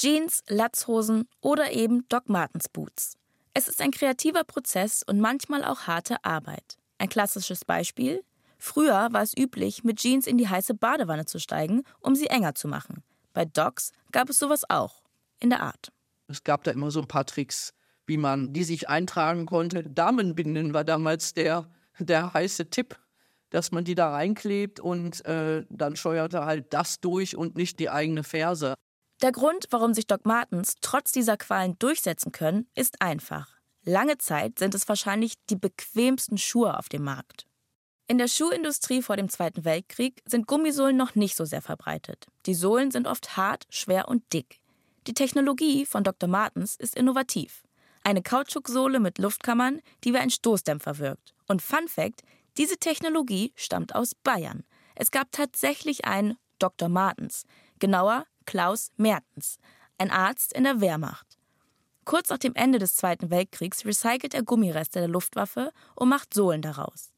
Jeans, 0.00 0.42
Latzhosen 0.48 1.28
oder 1.42 1.72
eben 1.72 2.08
Doc 2.08 2.30
Martens 2.30 2.70
Boots. 2.70 3.18
Es 3.52 3.68
ist 3.68 3.82
ein 3.82 3.90
kreativer 3.90 4.44
Prozess 4.44 5.02
und 5.06 5.20
manchmal 5.20 5.62
auch 5.62 5.80
harte 5.80 6.24
Arbeit. 6.24 6.78
Ein 6.96 7.10
klassisches 7.10 7.66
Beispiel. 7.66 8.24
Früher 8.56 9.08
war 9.12 9.20
es 9.20 9.36
üblich, 9.36 9.84
mit 9.84 9.98
Jeans 9.98 10.26
in 10.26 10.38
die 10.38 10.48
heiße 10.48 10.72
Badewanne 10.72 11.26
zu 11.26 11.38
steigen, 11.38 11.82
um 12.00 12.14
sie 12.14 12.28
enger 12.28 12.54
zu 12.54 12.66
machen. 12.66 13.02
Bei 13.34 13.44
Docs 13.44 13.92
gab 14.10 14.30
es 14.30 14.38
sowas 14.38 14.62
auch. 14.70 15.02
In 15.38 15.50
der 15.50 15.60
Art. 15.60 15.92
Es 16.28 16.44
gab 16.44 16.64
da 16.64 16.70
immer 16.70 16.90
so 16.90 17.02
ein 17.02 17.06
paar 17.08 17.26
Tricks, 17.26 17.74
wie 18.06 18.16
man 18.16 18.54
die 18.54 18.64
sich 18.64 18.88
eintragen 18.88 19.44
konnte. 19.44 19.82
Damenbinden 19.82 20.72
war 20.72 20.84
damals 20.84 21.34
der, 21.34 21.68
der 21.98 22.32
heiße 22.32 22.70
Tipp. 22.70 22.98
dass 23.50 23.72
man 23.72 23.84
die 23.84 23.96
da 23.96 24.10
reinklebt 24.10 24.80
und 24.80 25.24
äh, 25.26 25.66
dann 25.68 25.96
scheuert 25.96 26.34
er 26.34 26.46
halt 26.46 26.72
das 26.72 27.00
durch 27.00 27.36
und 27.36 27.56
nicht 27.56 27.80
die 27.80 27.90
eigene 27.90 28.22
Ferse. 28.22 28.74
Der 29.22 29.32
Grund, 29.32 29.66
warum 29.70 29.92
sich 29.92 30.06
Doc 30.06 30.24
Martens 30.24 30.76
trotz 30.80 31.12
dieser 31.12 31.36
Qualen 31.36 31.78
durchsetzen 31.78 32.32
können, 32.32 32.66
ist 32.74 33.02
einfach. 33.02 33.54
Lange 33.84 34.16
Zeit 34.16 34.58
sind 34.58 34.74
es 34.74 34.88
wahrscheinlich 34.88 35.34
die 35.50 35.56
bequemsten 35.56 36.38
Schuhe 36.38 36.78
auf 36.78 36.88
dem 36.88 37.04
Markt. 37.04 37.46
In 38.06 38.16
der 38.16 38.28
Schuhindustrie 38.28 39.02
vor 39.02 39.16
dem 39.16 39.28
Zweiten 39.28 39.64
Weltkrieg 39.64 40.22
sind 40.26 40.46
Gummisohlen 40.46 40.96
noch 40.96 41.14
nicht 41.14 41.36
so 41.36 41.44
sehr 41.44 41.60
verbreitet. 41.60 42.26
Die 42.46 42.54
Sohlen 42.54 42.90
sind 42.90 43.06
oft 43.06 43.36
hart, 43.36 43.66
schwer 43.68 44.08
und 44.08 44.22
dick. 44.32 44.58
Die 45.06 45.14
Technologie 45.14 45.84
von 45.84 46.02
Dr. 46.02 46.28
Martens 46.28 46.76
ist 46.76 46.96
innovativ. 46.96 47.62
Eine 48.02 48.22
Kautschuksohle 48.22 49.00
mit 49.00 49.18
Luftkammern, 49.18 49.80
die 50.02 50.14
wie 50.14 50.18
ein 50.18 50.30
Stoßdämpfer 50.30 50.98
wirkt. 50.98 51.34
Und 51.46 51.60
Fun 51.62 51.88
Fact: 51.88 52.22
diese 52.56 52.78
Technologie 52.78 53.52
stammt 53.54 53.94
aus 53.94 54.14
Bayern. 54.14 54.64
Es 54.94 55.10
gab 55.10 55.30
tatsächlich 55.30 56.06
einen 56.06 56.36
Dr. 56.58 56.88
Martens, 56.88 57.44
genauer 57.78 58.24
Klaus 58.50 58.90
Mertens, 58.96 59.60
ein 59.96 60.10
Arzt 60.10 60.52
in 60.54 60.64
der 60.64 60.80
Wehrmacht. 60.80 61.38
Kurz 62.04 62.30
nach 62.30 62.38
dem 62.38 62.56
Ende 62.56 62.80
des 62.80 62.96
Zweiten 62.96 63.30
Weltkriegs 63.30 63.86
recycelt 63.86 64.34
er 64.34 64.42
Gummireste 64.42 64.98
der 64.98 65.06
Luftwaffe 65.06 65.70
und 65.94 66.08
macht 66.08 66.34
Sohlen 66.34 66.60
daraus. 66.60 67.12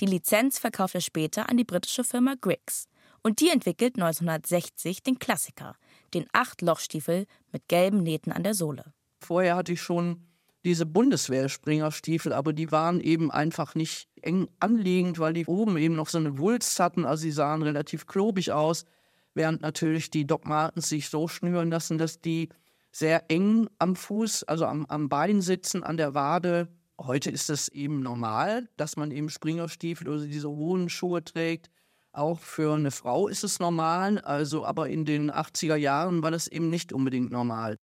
Die 0.00 0.06
Lizenz 0.06 0.58
verkauft 0.58 0.94
er 0.94 1.02
später 1.02 1.50
an 1.50 1.58
die 1.58 1.64
britische 1.64 2.04
Firma 2.04 2.36
Griggs. 2.40 2.88
Und 3.22 3.40
die 3.40 3.50
entwickelt 3.50 3.96
1960 3.96 5.02
den 5.02 5.18
Klassiker, 5.18 5.76
den 6.14 6.24
Acht-Loch-Stiefel 6.32 7.26
mit 7.52 7.68
gelben 7.68 8.02
Nähten 8.02 8.32
an 8.32 8.42
der 8.42 8.54
Sohle. 8.54 8.94
Vorher 9.20 9.56
hatte 9.56 9.74
ich 9.74 9.82
schon 9.82 10.26
diese 10.64 10.86
Bundeswehr-Springerstiefel, 10.86 12.32
aber 12.32 12.54
die 12.54 12.72
waren 12.72 13.02
eben 13.02 13.30
einfach 13.30 13.74
nicht 13.74 14.08
eng 14.22 14.48
anliegend, 14.58 15.18
weil 15.18 15.34
die 15.34 15.44
oben 15.44 15.76
eben 15.76 15.96
noch 15.96 16.08
so 16.08 16.16
eine 16.16 16.38
Wulst 16.38 16.80
hatten, 16.80 17.04
also 17.04 17.20
sie 17.20 17.30
sahen 17.30 17.60
relativ 17.60 18.06
klobig 18.06 18.52
aus, 18.52 18.86
während 19.34 19.62
natürlich 19.62 20.10
die 20.10 20.26
Doc 20.26 20.46
Martens 20.46 20.88
sich 20.88 21.08
so 21.08 21.28
schnüren 21.28 21.70
lassen, 21.70 21.98
dass 21.98 22.20
die 22.20 22.48
sehr 22.92 23.30
eng 23.30 23.68
am 23.78 23.96
Fuß, 23.96 24.44
also 24.44 24.66
am, 24.66 24.86
am 24.86 25.08
Bein 25.08 25.40
sitzen, 25.40 25.84
an 25.84 25.96
der 25.96 26.14
Wade. 26.14 26.68
Heute 27.00 27.30
ist 27.30 27.50
es 27.50 27.68
eben 27.68 28.00
normal, 28.00 28.68
dass 28.76 28.96
man 28.96 29.10
eben 29.10 29.28
Springerstiefel 29.28 30.08
oder 30.08 30.26
diese 30.26 30.48
hohen 30.48 30.88
Schuhe 30.88 31.22
trägt. 31.22 31.70
Auch 32.12 32.40
für 32.40 32.74
eine 32.74 32.90
Frau 32.90 33.28
ist 33.28 33.44
es 33.44 33.60
normal, 33.60 34.18
also 34.18 34.64
aber 34.64 34.88
in 34.88 35.04
den 35.04 35.30
80er 35.30 35.76
Jahren 35.76 36.22
war 36.22 36.30
das 36.30 36.48
eben 36.48 36.70
nicht 36.70 36.92
unbedingt 36.92 37.30
normal. 37.30 37.78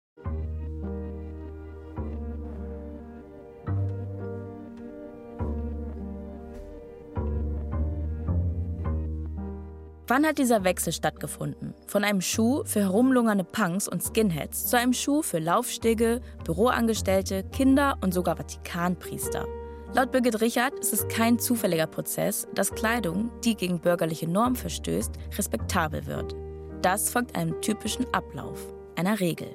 Wann 10.12 10.26
hat 10.26 10.36
dieser 10.36 10.62
Wechsel 10.62 10.92
stattgefunden? 10.92 11.72
Von 11.86 12.04
einem 12.04 12.20
Schuh 12.20 12.64
für 12.66 12.80
herumlungernde 12.80 13.44
Punks 13.44 13.88
und 13.88 14.02
Skinheads 14.02 14.66
zu 14.66 14.76
einem 14.76 14.92
Schuh 14.92 15.22
für 15.22 15.38
Laufstege, 15.38 16.20
Büroangestellte, 16.44 17.44
Kinder 17.44 17.96
und 18.02 18.12
sogar 18.12 18.36
Vatikanpriester. 18.36 19.48
Laut 19.94 20.12
Birgit 20.12 20.42
Richard 20.42 20.78
ist 20.80 20.92
es 20.92 21.08
kein 21.08 21.38
zufälliger 21.38 21.86
Prozess, 21.86 22.46
dass 22.54 22.74
Kleidung, 22.74 23.30
die 23.42 23.54
gegen 23.54 23.80
bürgerliche 23.80 24.28
Normen 24.28 24.54
verstößt, 24.54 25.14
respektabel 25.38 26.06
wird. 26.06 26.36
Das 26.82 27.08
folgt 27.08 27.34
einem 27.34 27.58
typischen 27.62 28.04
Ablauf, 28.12 28.60
einer 28.96 29.18
Regel. 29.18 29.48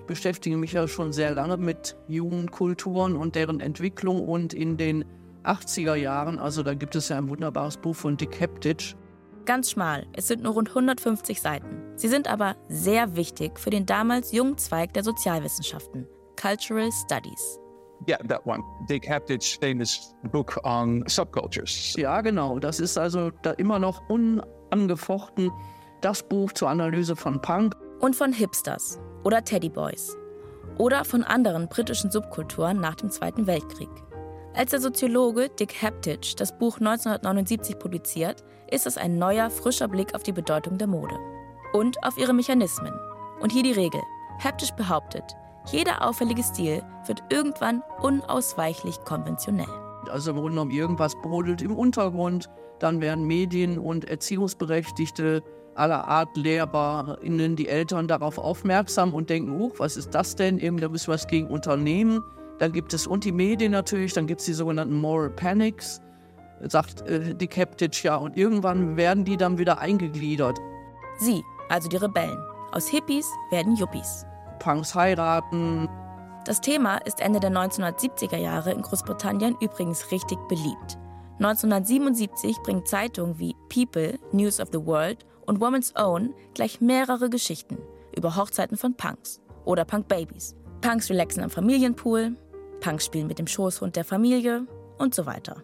Ich 0.00 0.06
beschäftige 0.06 0.56
mich 0.56 0.72
ja 0.72 0.88
schon 0.88 1.12
sehr 1.12 1.32
lange 1.32 1.58
mit 1.58 1.96
Jugendkulturen 2.08 3.14
und 3.14 3.36
deren 3.36 3.60
Entwicklung 3.60 4.26
und 4.26 4.52
in 4.52 4.76
den 4.76 5.04
80er 5.44 5.94
Jahren, 5.94 6.40
also 6.40 6.64
da 6.64 6.74
gibt 6.74 6.96
es 6.96 7.08
ja 7.08 7.18
ein 7.18 7.28
wunderbares 7.28 7.76
Buch 7.76 7.94
von 7.94 8.16
Dick 8.16 8.40
Heptich, 8.40 8.96
Ganz 9.44 9.70
schmal, 9.70 10.06
es 10.12 10.28
sind 10.28 10.42
nur 10.42 10.52
rund 10.52 10.68
150 10.68 11.40
Seiten. 11.40 11.82
Sie 11.96 12.08
sind 12.08 12.28
aber 12.28 12.56
sehr 12.68 13.16
wichtig 13.16 13.58
für 13.58 13.70
den 13.70 13.86
damals 13.86 14.30
jungen 14.30 14.56
Zweig 14.56 14.94
der 14.94 15.02
Sozialwissenschaften, 15.02 16.06
Cultural 16.40 16.90
Studies. 16.92 17.58
Yeah, 18.08 18.18
that 18.28 18.46
one. 18.46 18.62
Dick 18.88 19.08
Haptich's 19.08 19.54
famous 19.60 20.14
book 20.30 20.60
on 20.64 21.04
subcultures. 21.06 21.94
Ja, 21.96 22.20
genau. 22.20 22.58
Das 22.58 22.80
ist 22.80 22.98
also 22.98 23.30
da 23.42 23.52
immer 23.52 23.78
noch 23.78 24.08
unangefochten 24.08 25.50
das 26.00 26.22
Buch 26.22 26.52
zur 26.52 26.68
Analyse 26.68 27.16
von 27.16 27.40
Punk. 27.40 27.76
Und 28.00 28.16
von 28.16 28.32
Hipsters 28.32 28.98
oder 29.24 29.44
Teddyboys. 29.44 30.16
Oder 30.78 31.04
von 31.04 31.22
anderen 31.22 31.68
britischen 31.68 32.10
Subkulturen 32.10 32.80
nach 32.80 32.96
dem 32.96 33.10
Zweiten 33.10 33.46
Weltkrieg. 33.46 33.90
Als 34.54 34.72
der 34.72 34.80
Soziologe 34.80 35.48
Dick 35.48 35.80
Haptich 35.80 36.34
das 36.36 36.58
Buch 36.58 36.78
1979 36.78 37.78
publiziert, 37.78 38.42
ist 38.72 38.86
es 38.86 38.96
ein 38.96 39.18
neuer, 39.18 39.50
frischer 39.50 39.86
Blick 39.86 40.14
auf 40.14 40.22
die 40.22 40.32
Bedeutung 40.32 40.78
der 40.78 40.86
Mode 40.86 41.18
und 41.72 42.02
auf 42.04 42.16
ihre 42.16 42.32
Mechanismen. 42.32 42.92
Und 43.40 43.52
hier 43.52 43.62
die 43.62 43.72
Regel. 43.72 44.00
Haptich 44.42 44.72
behauptet, 44.72 45.24
jeder 45.70 46.06
auffällige 46.06 46.42
Stil 46.42 46.82
wird 47.06 47.22
irgendwann 47.30 47.82
unausweichlich 48.00 48.98
konventionell. 49.04 49.68
Also 50.10 50.30
im 50.30 50.36
Grunde 50.36 50.52
genommen 50.52 50.70
irgendwas 50.70 51.14
brodelt 51.16 51.62
im 51.62 51.76
Untergrund, 51.76 52.48
dann 52.78 53.00
werden 53.00 53.26
Medien 53.26 53.78
und 53.78 54.06
Erziehungsberechtigte 54.06 55.42
aller 55.74 56.08
Art 56.08 56.36
LehrerInnen, 56.36 57.56
die 57.56 57.68
Eltern 57.68 58.08
darauf 58.08 58.38
aufmerksam 58.38 59.14
und 59.14 59.30
denken, 59.30 59.60
oh, 59.60 59.72
was 59.78 59.96
ist 59.96 60.14
das 60.14 60.34
denn? 60.34 60.58
Eben, 60.58 60.78
da 60.78 60.88
müssen 60.88 61.08
wir 61.08 61.14
was 61.14 61.26
gegen 61.26 61.46
unternehmen. 61.46 62.22
Dann 62.58 62.72
gibt 62.72 62.92
es 62.92 63.06
und 63.06 63.24
die 63.24 63.32
Medien 63.32 63.72
natürlich, 63.72 64.12
dann 64.12 64.26
gibt 64.26 64.40
es 64.40 64.46
die 64.46 64.52
sogenannten 64.52 64.94
Moral 65.00 65.30
Panics, 65.30 66.00
sagt 66.68 67.02
äh, 67.08 67.34
die 67.34 67.46
Captich 67.46 68.02
ja. 68.02 68.16
Und 68.16 68.36
irgendwann 68.36 68.96
werden 68.96 69.24
die 69.24 69.36
dann 69.36 69.58
wieder 69.58 69.78
eingegliedert. 69.78 70.58
Sie, 71.18 71.42
also 71.68 71.88
die 71.88 71.96
Rebellen. 71.96 72.38
Aus 72.72 72.88
Hippies 72.88 73.26
werden 73.50 73.76
Yuppies. 73.76 74.24
Punks 74.58 74.94
heiraten. 74.94 75.88
Das 76.44 76.60
Thema 76.60 76.96
ist 76.98 77.20
Ende 77.20 77.40
der 77.40 77.50
1970er 77.50 78.36
Jahre 78.36 78.72
in 78.72 78.82
Großbritannien 78.82 79.56
übrigens 79.60 80.10
richtig 80.10 80.38
beliebt. 80.48 80.98
1977 81.38 82.58
bringt 82.62 82.88
Zeitungen 82.88 83.38
wie 83.38 83.54
People, 83.68 84.18
News 84.32 84.60
of 84.60 84.68
the 84.72 84.84
World 84.84 85.24
und 85.46 85.60
Woman's 85.60 85.94
Own 85.96 86.34
gleich 86.54 86.80
mehrere 86.80 87.30
Geschichten 87.30 87.78
über 88.16 88.36
Hochzeiten 88.36 88.76
von 88.76 88.94
Punks 88.94 89.40
oder 89.64 89.84
Punk-Babys. 89.84 90.54
Punks 90.80 91.10
relaxen 91.10 91.42
am 91.42 91.50
Familienpool, 91.50 92.36
Punks 92.80 93.06
spielen 93.06 93.28
mit 93.28 93.38
dem 93.38 93.46
Schoßhund 93.46 93.96
der 93.96 94.04
Familie 94.04 94.66
und 94.98 95.14
so 95.14 95.26
weiter. 95.26 95.62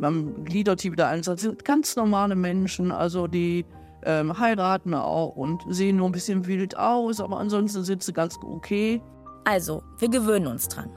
Man 0.00 0.44
gliedert 0.44 0.82
die 0.82 0.92
wieder 0.92 1.08
ein. 1.08 1.22
Das 1.22 1.42
sind 1.42 1.64
ganz 1.64 1.94
normale 1.94 2.34
Menschen, 2.34 2.90
also 2.90 3.26
die 3.26 3.66
ähm, 4.02 4.38
heiraten 4.38 4.94
auch 4.94 5.36
und 5.36 5.62
sehen 5.68 5.96
nur 5.96 6.08
ein 6.08 6.12
bisschen 6.12 6.46
wild 6.46 6.76
aus, 6.76 7.20
aber 7.20 7.38
ansonsten 7.38 7.84
sind 7.84 8.02
sie 8.02 8.14
ganz 8.14 8.36
okay. 8.42 9.02
Also, 9.44 9.82
wir 9.98 10.08
gewöhnen 10.08 10.46
uns 10.46 10.68
dran. 10.68 10.90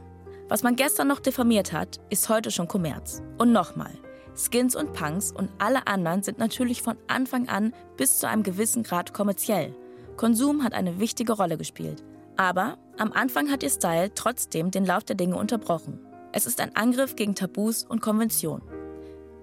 Was 0.47 0.63
man 0.63 0.77
gestern 0.77 1.09
noch 1.09 1.19
diffamiert 1.19 1.73
hat, 1.73 1.99
ist 2.09 2.29
heute 2.29 2.49
schon 2.49 2.67
Kommerz. 2.69 3.21
Und 3.37 3.51
nochmal, 3.51 3.91
Skins 4.35 4.75
und 4.75 4.93
Punks 4.93 5.31
und 5.31 5.49
alle 5.59 5.85
anderen 5.87 6.23
sind 6.23 6.37
natürlich 6.37 6.81
von 6.81 6.95
Anfang 7.07 7.49
an 7.49 7.73
bis 7.97 8.19
zu 8.19 8.27
einem 8.27 8.43
gewissen 8.43 8.83
Grad 8.83 9.13
kommerziell. 9.13 9.75
Konsum 10.15 10.63
hat 10.63 10.73
eine 10.73 10.99
wichtige 10.99 11.33
Rolle 11.33 11.57
gespielt. 11.57 12.03
Aber 12.37 12.77
am 12.97 13.11
Anfang 13.11 13.51
hat 13.51 13.63
ihr 13.63 13.69
Style 13.69 14.13
trotzdem 14.15 14.71
den 14.71 14.85
Lauf 14.85 15.03
der 15.03 15.15
Dinge 15.15 15.35
unterbrochen. 15.35 15.99
Es 16.31 16.45
ist 16.45 16.61
ein 16.61 16.75
Angriff 16.75 17.15
gegen 17.15 17.35
Tabus 17.35 17.83
und 17.83 18.01
Konventionen. 18.01 18.82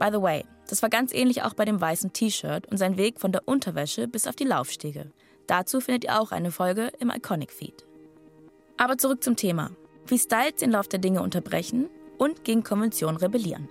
By 0.00 0.08
the 0.10 0.22
way, 0.22 0.46
das 0.66 0.80
war 0.80 0.88
ganz 0.88 1.12
ähnlich 1.12 1.42
auch 1.42 1.52
bei 1.52 1.66
dem 1.66 1.78
weißen 1.78 2.14
T-Shirt 2.14 2.66
und 2.68 2.78
sein 2.78 2.96
Weg 2.96 3.20
von 3.20 3.32
der 3.32 3.46
Unterwäsche 3.46 4.08
bis 4.08 4.26
auf 4.26 4.34
die 4.34 4.44
Laufstege. 4.44 5.12
Dazu 5.46 5.82
findet 5.82 6.04
ihr 6.04 6.18
auch 6.18 6.32
eine 6.32 6.50
Folge 6.50 6.90
im 7.00 7.10
Iconic 7.10 7.52
Feed. 7.52 7.84
Aber 8.78 8.96
zurück 8.96 9.22
zum 9.22 9.36
Thema. 9.36 9.72
Wie 10.06 10.18
Styles 10.18 10.56
den 10.56 10.70
Lauf 10.70 10.88
der 10.88 11.00
Dinge 11.00 11.20
unterbrechen 11.20 11.90
und 12.16 12.44
gegen 12.44 12.64
Konventionen 12.64 13.18
rebellieren. 13.18 13.68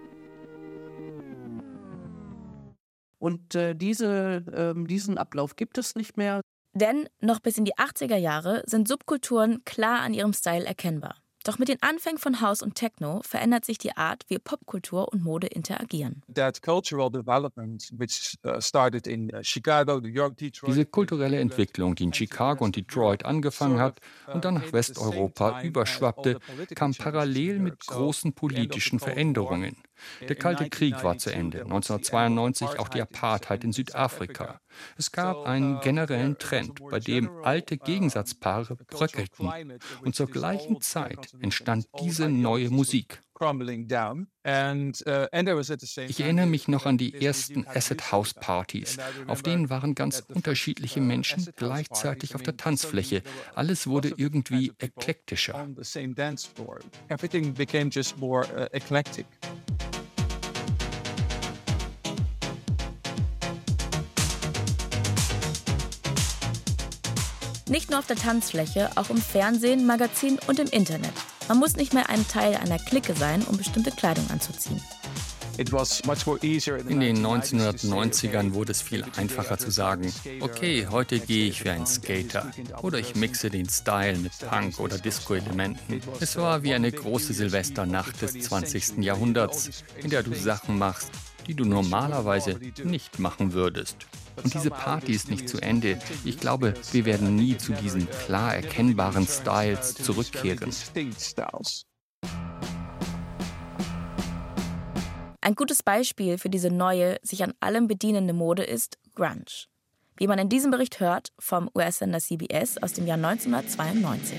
Und 3.17 3.55
äh, 3.55 3.73
diese, 3.73 4.75
äh, 4.77 4.85
diesen 4.85 5.17
Ablauf 5.17 5.55
gibt 5.55 5.79
es 5.79 5.95
nicht 5.95 6.15
mehr. 6.15 6.41
Denn 6.75 7.09
noch 7.21 7.39
bis 7.39 7.57
in 7.57 7.65
die 7.65 7.73
80er 7.73 8.17
Jahre 8.17 8.61
sind 8.67 8.87
Subkulturen 8.87 9.63
klar 9.65 10.01
an 10.01 10.13
ihrem 10.13 10.33
Style 10.33 10.65
erkennbar. 10.65 11.15
Doch 11.45 11.57
mit 11.57 11.69
den 11.69 11.81
Anfängen 11.81 12.17
von 12.17 12.41
House 12.41 12.61
und 12.61 12.75
Techno 12.75 13.21
verändert 13.23 13.63
sich 13.63 13.77
die 13.77 13.95
Art, 13.95 14.25
wie 14.27 14.39
Popkultur 14.39 15.11
und 15.11 15.23
Mode 15.23 15.47
interagieren. 15.47 16.21
Uh, 16.27 16.49
Diese 20.67 20.85
kulturelle 20.85 21.39
Entwicklung, 21.39 21.95
die 21.95 22.03
in 22.03 22.13
Chicago 22.13 22.65
und 22.65 22.75
Detroit 22.75 23.23
angefangen 23.25 23.79
hat 23.79 24.01
uh, 24.27 24.31
und 24.33 24.43
dann 24.43 24.55
nach 24.55 24.73
Westeuropa 24.73 25.61
überschwappte, 25.61 26.39
kam 26.75 26.93
parallel 26.93 27.59
mit 27.59 27.85
großen 27.87 28.33
politischen 28.33 28.99
Veränderungen. 28.99 29.77
Der 30.27 30.35
Kalte 30.35 30.69
Krieg 30.69 31.03
war 31.03 31.17
zu 31.17 31.31
Ende, 31.31 31.61
1992 31.63 32.79
auch 32.79 32.89
die 32.89 33.01
Apartheid 33.01 33.63
in 33.63 33.71
Südafrika. 33.71 34.59
Es 34.97 35.11
gab 35.11 35.45
einen 35.45 35.79
generellen 35.81 36.37
Trend, 36.37 36.79
bei 36.89 36.99
dem 36.99 37.29
alte 37.43 37.77
Gegensatzpaare 37.77 38.75
bröckelten. 38.75 39.51
Und 40.03 40.15
zur 40.15 40.27
gleichen 40.27 40.81
Zeit 40.81 41.33
entstand 41.39 41.87
diese 41.99 42.29
neue 42.29 42.69
Musik. 42.69 43.21
Uh, 43.41 43.45
ich 46.07 46.19
erinnere 46.19 46.45
mich 46.45 46.67
noch 46.67 46.85
an 46.85 46.97
die 46.97 47.25
ersten 47.25 47.65
Acid 47.67 48.11
House 48.11 48.33
Partys. 48.33 48.97
Auf 49.27 49.41
denen 49.43 49.69
waren 49.69 49.95
ganz 49.95 50.23
unterschiedliche 50.27 50.99
Menschen 50.99 51.47
gleichzeitig 51.55 52.35
auf 52.35 52.43
der 52.43 52.57
Tanzfläche. 52.57 53.23
Alles 53.55 53.87
wurde 53.87 54.13
irgendwie 54.17 54.73
eklektischer. 54.77 55.67
Nicht 67.69 67.91
nur 67.91 67.99
auf 67.99 68.07
der 68.07 68.15
Tanzfläche, 68.15 68.89
auch 68.95 69.11
im 69.11 69.17
Fernsehen, 69.17 69.85
Magazin 69.85 70.39
und 70.47 70.57
im 70.57 70.67
Internet. 70.69 71.13
Man 71.47 71.59
muss 71.59 71.75
nicht 71.75 71.93
mehr 71.93 72.09
ein 72.09 72.27
Teil 72.27 72.55
einer 72.55 72.79
Clique 72.79 73.13
sein, 73.13 73.43
um 73.43 73.57
bestimmte 73.57 73.91
Kleidung 73.91 74.27
anzuziehen. 74.31 74.81
In 75.59 75.65
den 75.65 77.25
1990ern 77.25 78.53
wurde 78.53 78.71
es 78.71 78.81
viel 78.81 79.05
einfacher 79.17 79.57
zu 79.57 79.69
sagen, 79.69 80.11
okay, 80.39 80.87
heute 80.89 81.19
gehe 81.19 81.49
ich 81.49 81.63
wie 81.63 81.69
ein 81.69 81.85
Skater 81.85 82.49
oder 82.81 82.97
ich 82.97 83.13
mixe 83.15 83.49
den 83.49 83.69
Style 83.69 84.17
mit 84.17 84.31
Punk 84.39 84.79
oder 84.79 84.97
Disco-Elementen. 84.97 86.01
Es 86.21 86.37
war 86.37 86.63
wie 86.63 86.73
eine 86.73 86.91
große 86.91 87.33
Silvesternacht 87.33 88.21
des 88.21 88.39
20. 88.39 88.99
Jahrhunderts, 88.99 89.83
in 90.01 90.09
der 90.09 90.23
du 90.23 90.33
Sachen 90.33 90.77
machst, 90.77 91.11
die 91.49 91.55
du 91.55 91.65
normalerweise 91.65 92.59
nicht 92.83 93.17
machen 93.17 93.53
würdest. 93.53 94.05
Und 94.43 94.53
diese 94.53 94.69
Party 94.69 95.13
ist 95.13 95.31
nicht 95.31 95.49
zu 95.49 95.59
Ende. 95.59 95.97
Ich 96.23 96.39
glaube, 96.39 96.75
wir 96.91 97.05
werden 97.05 97.35
nie 97.35 97.57
zu 97.57 97.73
diesen 97.73 98.07
klar 98.07 98.53
erkennbaren 98.53 99.25
Styles 99.25 99.95
zurückkehren. 99.95 100.71
Ein 105.41 105.55
gutes 105.55 105.81
Beispiel 105.81 106.37
für 106.37 106.51
diese 106.51 106.69
neue, 106.69 107.17
sich 107.23 107.43
an 107.43 107.53
allem 107.59 107.87
bedienende 107.87 108.33
Mode 108.33 108.61
ist 108.61 108.99
Grunge. 109.15 109.65
Wie 110.17 110.27
man 110.27 110.37
in 110.37 110.49
diesem 110.49 110.69
Bericht 110.69 110.99
hört, 110.99 111.31
vom 111.39 111.67
US-Sender 111.73 112.19
CBS 112.19 112.77
aus 112.77 112.93
dem 112.93 113.07
Jahr 113.07 113.17
1992. 113.17 114.37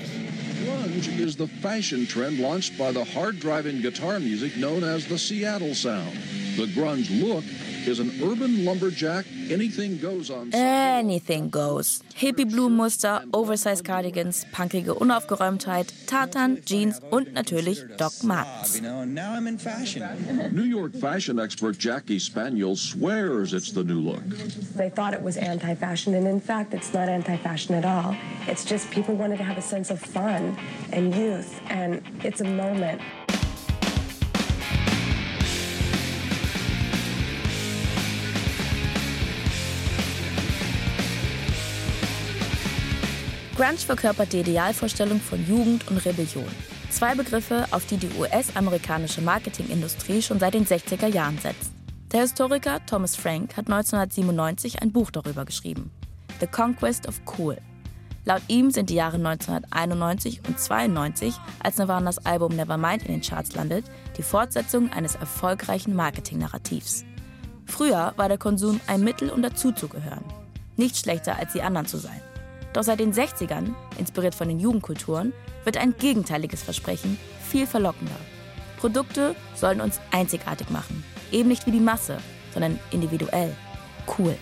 Grunge 0.63 1.19
is 1.19 1.35
the 1.35 1.47
fashion 1.61 2.07
trend 2.07 2.39
launched 2.39 2.77
by 2.77 2.93
the 2.93 3.03
hard-driving 3.03 3.81
guitar 3.81 4.21
music 4.21 4.53
known 4.55 4.85
as 4.85 5.05
the 5.09 5.17
Seattle 5.17 5.75
Sound. 5.75 6.40
The 6.57 6.67
grunge 6.67 7.09
look 7.21 7.43
is 7.87 7.99
an 7.99 8.11
urban 8.21 8.65
lumberjack 8.65 9.25
anything 9.49 9.97
goes 9.99 10.29
on. 10.29 10.53
Anything 10.53 11.49
goes. 11.49 12.01
Hippie 12.15 12.45
Blumenmuster, 12.45 13.23
Oversize 13.33 13.81
Cardigans, 13.83 14.45
punkige 14.51 14.93
Unaufgeräumtheit, 14.93 15.93
Tartan, 16.07 16.61
Jeans 16.65 16.99
und 17.09 17.33
natürlich 17.33 17.83
Doc 17.97 18.23
Martens. 18.23 18.81
New 20.51 20.63
York 20.63 20.95
fashion 20.95 21.39
expert 21.39 21.77
Jackie 21.79 22.19
Spaniel 22.19 22.75
swears 22.75 23.53
it's 23.53 23.71
the 23.73 23.83
new 23.83 23.99
look. 23.99 24.23
They 24.75 24.89
thought 24.89 25.13
it 25.13 25.21
was 25.21 25.37
anti-fashion 25.37 26.13
and 26.15 26.27
in 26.27 26.39
fact 26.39 26.73
it's 26.73 26.93
not 26.93 27.09
anti-fashion 27.09 27.75
at 27.75 27.85
all. 27.85 28.15
It's 28.47 28.65
just 28.65 28.89
people 28.91 29.15
wanted 29.15 29.37
to 29.37 29.43
have 29.43 29.57
a 29.57 29.61
sense 29.61 29.89
of 29.91 29.99
fun 29.99 30.57
and 30.91 31.15
youth 31.15 31.61
and 31.69 32.01
it's 32.23 32.41
a 32.41 32.45
moment. 32.45 33.01
Grunge 43.61 43.77
verkörpert 43.77 44.33
die 44.33 44.39
Idealvorstellung 44.39 45.19
von 45.19 45.45
Jugend 45.47 45.87
und 45.87 46.03
Rebellion. 46.03 46.47
Zwei 46.89 47.13
Begriffe, 47.13 47.67
auf 47.69 47.85
die 47.85 47.97
die 47.97 48.09
US-amerikanische 48.17 49.21
Marketingindustrie 49.21 50.23
schon 50.23 50.39
seit 50.39 50.55
den 50.55 50.65
60er 50.65 51.05
Jahren 51.05 51.37
setzt. 51.37 51.71
Der 52.11 52.21
Historiker 52.21 52.83
Thomas 52.87 53.15
Frank 53.15 53.55
hat 53.57 53.67
1997 53.67 54.81
ein 54.81 54.91
Buch 54.91 55.11
darüber 55.11 55.45
geschrieben. 55.45 55.91
The 56.39 56.47
Conquest 56.47 57.07
of 57.07 57.21
Cool. 57.37 57.55
Laut 58.25 58.41
ihm 58.47 58.71
sind 58.71 58.89
die 58.89 58.95
Jahre 58.95 59.17
1991 59.17 60.41
und 60.47 60.59
92, 60.59 61.35
als 61.59 61.77
Nirvanas 61.77 62.17
Album 62.25 62.55
Nevermind 62.55 63.03
in 63.03 63.11
den 63.11 63.21
Charts 63.21 63.53
landet, 63.53 63.85
die 64.17 64.23
Fortsetzung 64.23 64.91
eines 64.91 65.13
erfolgreichen 65.13 65.95
Marketing-Narrativs. 65.95 67.05
Früher 67.67 68.13
war 68.17 68.27
der 68.27 68.39
Konsum 68.39 68.81
ein 68.87 69.03
Mittel, 69.03 69.29
um 69.29 69.43
dazuzugehören. 69.43 70.25
Nicht 70.77 70.97
schlechter 70.97 71.37
als 71.37 71.53
die 71.53 71.61
anderen 71.61 71.85
zu 71.85 71.97
sein. 71.97 72.21
Doch 72.73 72.83
seit 72.83 72.99
den 72.99 73.13
60ern, 73.13 73.73
inspiriert 73.97 74.35
von 74.35 74.47
den 74.47 74.59
Jugendkulturen, 74.59 75.33
wird 75.63 75.77
ein 75.77 75.95
gegenteiliges 75.97 76.63
Versprechen 76.63 77.19
viel 77.41 77.67
verlockender. 77.67 78.15
Produkte 78.77 79.35
sollen 79.55 79.81
uns 79.81 79.99
einzigartig 80.11 80.69
machen. 80.69 81.03
Eben 81.31 81.49
nicht 81.49 81.65
wie 81.67 81.71
die 81.71 81.79
Masse, 81.79 82.17
sondern 82.53 82.79
individuell. 82.91 83.55
Cool. 84.17 84.35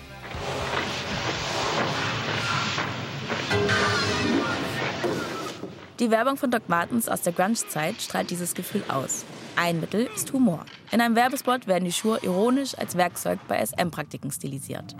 Die 5.98 6.10
Werbung 6.10 6.38
von 6.38 6.50
Doc 6.50 6.66
Martens 6.68 7.10
aus 7.10 7.20
der 7.20 7.34
Grunge-Zeit 7.34 8.00
strahlt 8.00 8.30
dieses 8.30 8.54
Gefühl 8.54 8.82
aus. 8.88 9.26
Ein 9.54 9.80
Mittel 9.80 10.08
ist 10.16 10.32
Humor. 10.32 10.64
In 10.90 11.02
einem 11.02 11.14
Werbespot 11.14 11.66
werden 11.66 11.84
die 11.84 11.92
Schuhe 11.92 12.18
ironisch 12.22 12.74
als 12.78 12.96
Werkzeug 12.96 13.38
bei 13.46 13.62
SM-Praktiken 13.62 14.30
stilisiert. 14.30 14.96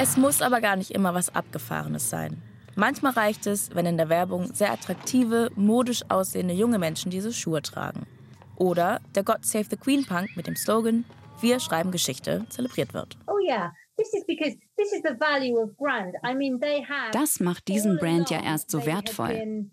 Es 0.00 0.16
muss 0.16 0.42
aber 0.42 0.60
gar 0.60 0.76
nicht 0.76 0.90
immer 0.90 1.14
was 1.14 1.34
Abgefahrenes 1.34 2.10
sein. 2.10 2.42
Manchmal 2.74 3.12
reicht 3.12 3.46
es, 3.46 3.74
wenn 3.74 3.86
in 3.86 3.96
der 3.96 4.08
Werbung 4.08 4.52
sehr 4.52 4.72
attraktive, 4.72 5.50
modisch 5.56 6.02
aussehende 6.10 6.52
junge 6.52 6.78
Menschen 6.78 7.10
diese 7.10 7.32
Schuhe 7.32 7.62
tragen. 7.62 8.06
Oder 8.56 9.00
der 9.14 9.22
God 9.22 9.44
Save 9.44 9.66
the 9.70 9.76
Queen 9.76 10.04
Punk 10.04 10.36
mit 10.36 10.46
dem 10.46 10.56
Slogan 10.56 11.04
Wir 11.40 11.60
schreiben 11.60 11.90
Geschichte 11.90 12.46
zelebriert 12.50 12.92
wird. 12.94 13.16
Oh 13.26 13.38
yeah. 13.38 13.72
Das 17.12 17.40
macht 17.40 17.68
diesen 17.68 17.96
Brand 17.96 18.30
ja 18.30 18.42
erst 18.42 18.70
so 18.70 18.84
wertvoll. 18.84 19.70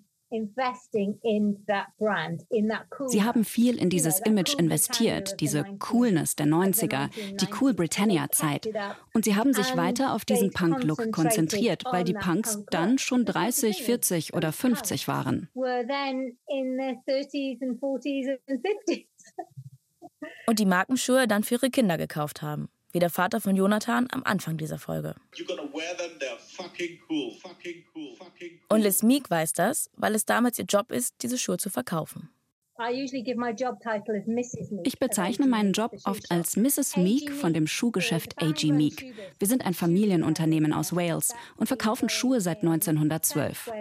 Sie 3.07 3.23
haben 3.23 3.45
viel 3.45 3.77
in 3.77 3.89
dieses 3.89 4.19
Image 4.19 4.55
investiert, 4.55 5.39
diese 5.39 5.63
Coolness 5.79 6.35
der 6.35 6.47
90er, 6.47 7.09
die 7.35 7.47
Cool 7.59 7.73
Britannia-Zeit. 7.73 8.69
Und 9.13 9.25
sie 9.25 9.35
haben 9.35 9.53
sich 9.53 9.77
weiter 9.77 10.13
auf 10.13 10.25
diesen 10.25 10.51
Punk-Look 10.51 11.11
konzentriert, 11.11 11.83
weil 11.91 12.03
die 12.03 12.13
Punks 12.13 12.63
dann 12.71 12.97
schon 12.97 13.25
30, 13.25 13.83
40 13.83 14.33
oder 14.33 14.51
50 14.51 15.07
waren. 15.07 15.49
Und 20.47 20.59
die 20.59 20.65
Markenschuhe 20.65 21.27
dann 21.27 21.43
für 21.43 21.55
ihre 21.55 21.69
Kinder 21.69 21.97
gekauft 21.97 22.41
haben 22.41 22.69
wie 22.93 22.99
der 22.99 23.09
Vater 23.09 23.41
von 23.41 23.55
Jonathan 23.55 24.07
am 24.11 24.23
Anfang 24.23 24.55
dieser 24.55 24.77
Folge. 24.77 25.15
Und 28.69 28.81
Liz 28.81 29.03
Meek 29.03 29.29
weiß 29.29 29.53
das, 29.53 29.89
weil 29.97 30.15
es 30.15 30.25
damals 30.25 30.59
ihr 30.59 30.65
Job 30.65 30.91
ist, 30.91 31.15
diese 31.21 31.37
Schuhe 31.37 31.57
zu 31.57 31.69
verkaufen. 31.69 32.29
Ich 34.83 34.99
bezeichne 34.99 35.45
meinen 35.47 35.73
Job 35.73 35.95
oft 36.05 36.31
als 36.31 36.57
Mrs. 36.57 36.97
Meek 36.97 37.31
von 37.31 37.53
dem 37.53 37.67
Schuhgeschäft 37.67 38.41
AG 38.41 38.71
Meek. 38.71 39.13
Wir 39.37 39.47
sind 39.47 39.65
ein 39.65 39.73
Familienunternehmen 39.73 40.73
aus 40.73 40.95
Wales 40.95 41.35
und 41.57 41.67
verkaufen 41.67 42.09
Schuhe 42.09 42.41
seit 42.41 42.61
1912. 42.63 43.71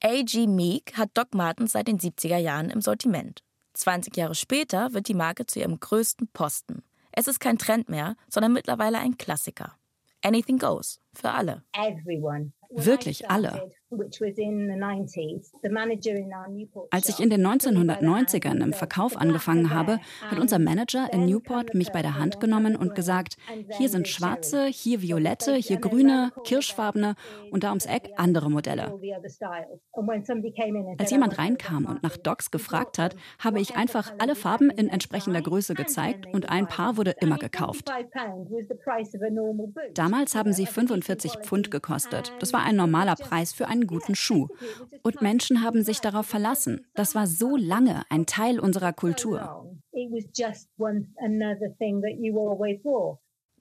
AG 0.00 0.46
Meek 0.46 0.96
hat 0.96 1.10
Doc 1.14 1.34
Martens 1.34 1.72
seit 1.72 1.88
den 1.88 1.98
70er 1.98 2.38
Jahren 2.38 2.70
im 2.70 2.80
Sortiment. 2.80 3.42
20 3.78 4.16
Jahre 4.16 4.34
später 4.34 4.92
wird 4.92 5.08
die 5.08 5.14
Marke 5.14 5.46
zu 5.46 5.60
ihrem 5.60 5.78
größten 5.80 6.28
Posten. 6.28 6.82
Es 7.12 7.26
ist 7.28 7.40
kein 7.40 7.58
Trend 7.58 7.88
mehr, 7.88 8.16
sondern 8.28 8.52
mittlerweile 8.52 8.98
ein 8.98 9.16
Klassiker. 9.18 9.76
Anything 10.22 10.58
goes 10.58 11.00
für 11.14 11.30
alle. 11.30 11.64
Wirklich 12.70 13.30
alle. 13.30 13.70
Als 16.90 17.08
ich 17.08 17.20
in 17.20 17.30
den 17.30 17.46
1990ern 17.46 18.62
im 18.62 18.72
Verkauf 18.74 19.16
angefangen 19.16 19.70
habe, 19.70 19.98
hat 20.30 20.38
unser 20.38 20.58
Manager 20.58 21.10
in 21.10 21.24
Newport 21.24 21.72
mich 21.72 21.90
bei 21.90 22.02
der 22.02 22.18
Hand 22.18 22.38
genommen 22.38 22.76
und 22.76 22.94
gesagt, 22.94 23.38
hier 23.78 23.88
sind 23.88 24.06
schwarze, 24.06 24.66
hier 24.66 25.00
violette, 25.00 25.54
hier 25.54 25.78
grüne, 25.78 26.32
kirschfarbene 26.44 27.14
und 27.50 27.64
da 27.64 27.70
ums 27.70 27.86
Eck 27.86 28.10
andere 28.16 28.50
Modelle. 28.50 28.92
Als 30.98 31.10
jemand 31.10 31.38
reinkam 31.38 31.86
und 31.86 32.02
nach 32.02 32.18
Docs 32.18 32.50
gefragt 32.50 32.98
hat, 32.98 33.16
habe 33.38 33.58
ich 33.60 33.76
einfach 33.76 34.12
alle 34.18 34.34
Farben 34.34 34.68
in 34.68 34.88
entsprechender 34.88 35.40
Größe 35.40 35.72
gezeigt 35.72 36.26
und 36.34 36.50
ein 36.50 36.66
Paar 36.66 36.98
wurde 36.98 37.14
immer 37.20 37.38
gekauft. 37.38 37.90
Damals 39.94 40.34
haben 40.34 40.52
sie 40.52 40.66
45 40.66 41.38
Pfund 41.42 41.70
gekostet. 41.70 42.34
Das 42.38 42.52
war 42.52 42.64
ein 42.64 42.76
normaler 42.76 43.16
Preis 43.16 43.54
für 43.54 43.66
ein 43.66 43.77
einen 43.78 43.86
guten 43.86 44.14
Schuh. 44.14 44.48
Und 45.02 45.22
Menschen 45.22 45.62
haben 45.62 45.82
sich 45.82 46.00
darauf 46.00 46.26
verlassen. 46.26 46.86
Das 46.94 47.14
war 47.14 47.26
so 47.26 47.56
lange 47.56 48.02
ein 48.10 48.26
Teil 48.26 48.60
unserer 48.60 48.92
Kultur. 48.92 49.70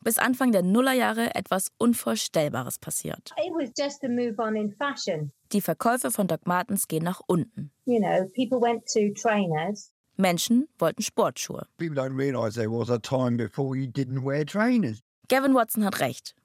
Bis 0.02 0.20
Anfang 0.20 0.52
der 0.52 0.62
Nullerjahre 0.62 1.36
etwas 1.36 1.72
Unvorstellbares 1.78 2.80
passiert. 2.80 3.34
Die 5.52 5.62
Verkäufe 5.62 6.12
von 6.12 6.28
Doc 6.28 6.46
Martens 6.46 6.88
gehen 6.88 7.04
nach 7.04 7.22
unten. 7.28 7.72
Menschen 10.18 10.68
wollten 10.80 11.02
Sportschuhe. 11.02 11.68
Gavin 15.30 15.54
Watson 15.54 15.84
hat 15.84 16.00
recht. 16.00 16.36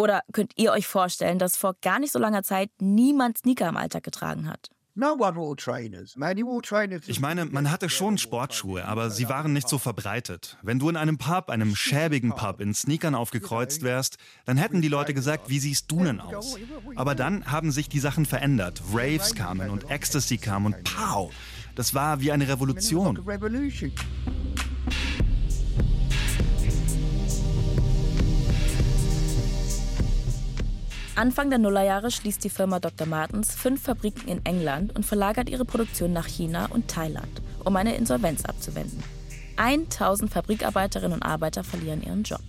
Oder 0.00 0.22
könnt 0.32 0.52
ihr 0.56 0.72
euch 0.72 0.86
vorstellen, 0.86 1.38
dass 1.38 1.58
vor 1.58 1.74
gar 1.82 1.98
nicht 1.98 2.10
so 2.10 2.18
langer 2.18 2.42
Zeit 2.42 2.70
niemand 2.80 3.36
Sneaker 3.36 3.68
im 3.68 3.76
Alltag 3.76 4.02
getragen 4.02 4.48
hat? 4.48 4.70
Ich 7.06 7.20
meine, 7.20 7.44
man 7.44 7.70
hatte 7.70 7.88
schon 7.90 8.16
Sportschuhe, 8.16 8.86
aber 8.86 9.10
sie 9.10 9.28
waren 9.28 9.52
nicht 9.52 9.68
so 9.68 9.76
verbreitet. 9.76 10.56
Wenn 10.62 10.78
du 10.78 10.88
in 10.88 10.96
einem 10.96 11.18
Pub, 11.18 11.50
einem 11.50 11.76
schäbigen 11.76 12.30
Pub, 12.30 12.62
in 12.62 12.72
Sneakern 12.72 13.14
aufgekreuzt 13.14 13.82
wärst, 13.82 14.16
dann 14.46 14.56
hätten 14.56 14.80
die 14.80 14.88
Leute 14.88 15.12
gesagt, 15.12 15.50
wie 15.50 15.58
siehst 15.58 15.90
du 15.92 16.02
denn 16.02 16.20
aus? 16.20 16.56
Aber 16.96 17.14
dann 17.14 17.44
haben 17.44 17.70
sich 17.70 17.90
die 17.90 18.00
Sachen 18.00 18.24
verändert. 18.24 18.82
Raves 18.94 19.34
kamen 19.34 19.68
und 19.68 19.90
Ecstasy 19.90 20.38
kam 20.38 20.64
und 20.64 20.82
pow! 20.82 21.30
Das 21.74 21.94
war 21.94 22.20
wie 22.20 22.32
eine 22.32 22.48
Revolution. 22.48 23.16
Anfang 31.20 31.50
der 31.50 31.58
Nullerjahre 31.58 32.10
schließt 32.10 32.42
die 32.44 32.48
Firma 32.48 32.80
Dr. 32.80 33.06
Martens 33.06 33.54
fünf 33.54 33.82
Fabriken 33.82 34.26
in 34.26 34.42
England 34.46 34.96
und 34.96 35.04
verlagert 35.04 35.50
ihre 35.50 35.66
Produktion 35.66 36.14
nach 36.14 36.26
China 36.26 36.70
und 36.70 36.88
Thailand, 36.88 37.42
um 37.62 37.76
eine 37.76 37.94
Insolvenz 37.94 38.46
abzuwenden. 38.46 39.02
1000 39.56 40.32
Fabrikarbeiterinnen 40.32 41.12
und 41.12 41.22
Arbeiter 41.22 41.62
verlieren 41.62 42.02
ihren 42.02 42.22
Job. 42.22 42.40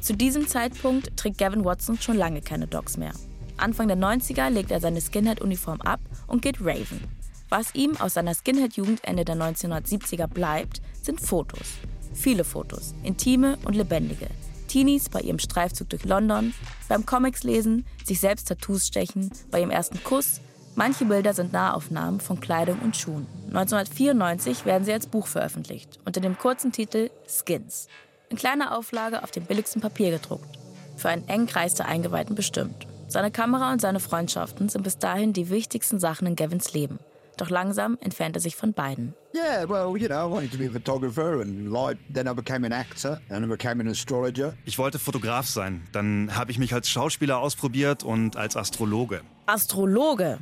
Zu 0.00 0.16
diesem 0.16 0.48
Zeitpunkt 0.48 1.14
trägt 1.18 1.36
Gavin 1.36 1.66
Watson 1.66 2.00
schon 2.00 2.16
lange 2.16 2.40
keine 2.40 2.66
Docs 2.66 2.96
mehr. 2.96 3.12
Anfang 3.58 3.88
der 3.88 3.98
90er 3.98 4.48
legt 4.48 4.70
er 4.70 4.80
seine 4.80 5.02
Skinhead-Uniform 5.02 5.82
ab 5.82 6.00
und 6.26 6.40
geht 6.40 6.62
Raven. 6.62 7.02
Was 7.50 7.74
ihm 7.74 7.98
aus 7.98 8.14
seiner 8.14 8.32
Skinhead-Jugend 8.32 9.04
Ende 9.04 9.26
der 9.26 9.36
1970er 9.36 10.26
bleibt, 10.26 10.80
sind 11.02 11.20
Fotos. 11.20 11.74
Viele 12.14 12.44
Fotos, 12.44 12.94
intime 13.02 13.58
und 13.66 13.76
lebendige, 13.76 14.28
Teenies 14.74 15.08
bei 15.08 15.20
ihrem 15.20 15.38
Streifzug 15.38 15.88
durch 15.90 16.04
London, 16.04 16.52
beim 16.88 17.06
Comics 17.06 17.44
lesen, 17.44 17.86
sich 18.04 18.18
selbst 18.18 18.48
Tattoos 18.48 18.88
stechen, 18.88 19.30
bei 19.52 19.60
ihrem 19.60 19.70
ersten 19.70 20.02
Kuss. 20.02 20.40
Manche 20.74 21.04
Bilder 21.04 21.32
sind 21.32 21.52
Nahaufnahmen 21.52 22.18
von 22.18 22.40
Kleidung 22.40 22.80
und 22.80 22.96
Schuhen. 22.96 23.28
1994 23.50 24.66
werden 24.66 24.84
sie 24.84 24.92
als 24.92 25.06
Buch 25.06 25.28
veröffentlicht, 25.28 26.00
unter 26.04 26.20
dem 26.20 26.36
kurzen 26.36 26.72
Titel 26.72 27.10
Skins. 27.28 27.86
In 28.30 28.36
kleiner 28.36 28.76
Auflage 28.76 29.22
auf 29.22 29.30
dem 29.30 29.44
billigsten 29.44 29.80
Papier 29.80 30.10
gedruckt. 30.10 30.58
Für 30.96 31.10
einen 31.10 31.28
engen 31.28 31.46
Kreis 31.46 31.74
der 31.74 31.86
Eingeweihten 31.86 32.34
bestimmt. 32.34 32.88
Seine 33.06 33.30
Kamera 33.30 33.70
und 33.70 33.80
seine 33.80 34.00
Freundschaften 34.00 34.68
sind 34.68 34.82
bis 34.82 34.98
dahin 34.98 35.32
die 35.32 35.50
wichtigsten 35.50 36.00
Sachen 36.00 36.26
in 36.26 36.34
Gavins 36.34 36.72
Leben. 36.72 36.98
Doch 37.36 37.50
langsam 37.50 37.98
entfernt 38.00 38.36
er 38.36 38.40
sich 38.40 38.56
von 38.56 38.72
beiden. 38.72 39.14
Yeah, 39.34 39.68
well, 39.68 40.00
you 40.00 40.06
know, 40.06 40.28
I 40.28 40.30
wanted 40.30 40.52
to 40.52 40.58
be 40.58 40.66
a 40.66 40.70
photographer 40.70 41.40
and 41.40 41.72
like, 41.72 41.98
then 42.12 42.28
I 42.28 42.32
became 42.32 42.64
an 42.64 42.72
actor 42.72 43.20
and 43.28 43.44
I 43.44 43.48
became 43.48 43.80
an 43.80 43.88
astrologer. 43.88 44.54
Ich 44.64 44.78
wollte 44.78 44.98
Fotograf 44.98 45.48
sein. 45.48 45.82
Dann 45.92 46.34
habe 46.36 46.52
ich 46.52 46.58
mich 46.58 46.72
als 46.72 46.88
Schauspieler 46.88 47.38
ausprobiert 47.38 48.04
und 48.04 48.36
als 48.36 48.56
Astrologe. 48.56 49.22
Astrologe? 49.46 50.38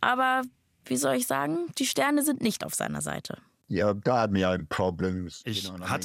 Aber 0.00 0.42
wie 0.84 0.96
soll 0.96 1.16
ich 1.16 1.26
sagen, 1.26 1.66
die 1.78 1.86
Sterne 1.86 2.22
sind 2.22 2.42
nicht 2.42 2.64
auf 2.64 2.74
seiner 2.74 3.00
Seite. 3.00 3.38
Ich 3.68 3.82
hatte 3.82 4.30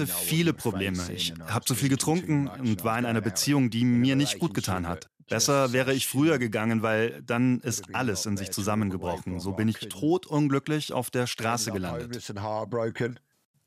viele 0.08 0.54
Probleme. 0.54 1.12
Ich 1.14 1.32
habe 1.48 1.66
zu 1.66 1.76
viel 1.76 1.90
getrunken 1.90 2.48
und 2.48 2.84
war 2.84 2.98
in 2.98 3.06
einer 3.06 3.22
Beziehung, 3.22 3.70
die 3.70 3.86
mir 3.86 4.16
nicht 4.16 4.40
gut 4.40 4.56
getan 4.56 4.88
hat. 4.88 5.10
Besser 5.32 5.72
wäre 5.72 5.94
ich 5.94 6.08
früher 6.08 6.38
gegangen, 6.38 6.82
weil 6.82 7.22
dann 7.24 7.62
ist 7.62 7.96
alles 7.96 8.26
in 8.26 8.36
sich 8.36 8.52
zusammengebrochen. 8.52 9.40
So 9.40 9.54
bin 9.54 9.70
ich 9.70 9.80
totunglücklich 9.80 10.92
auf 10.94 11.10
der 11.10 11.26
Straße 11.26 11.72
gelandet. 11.72 12.16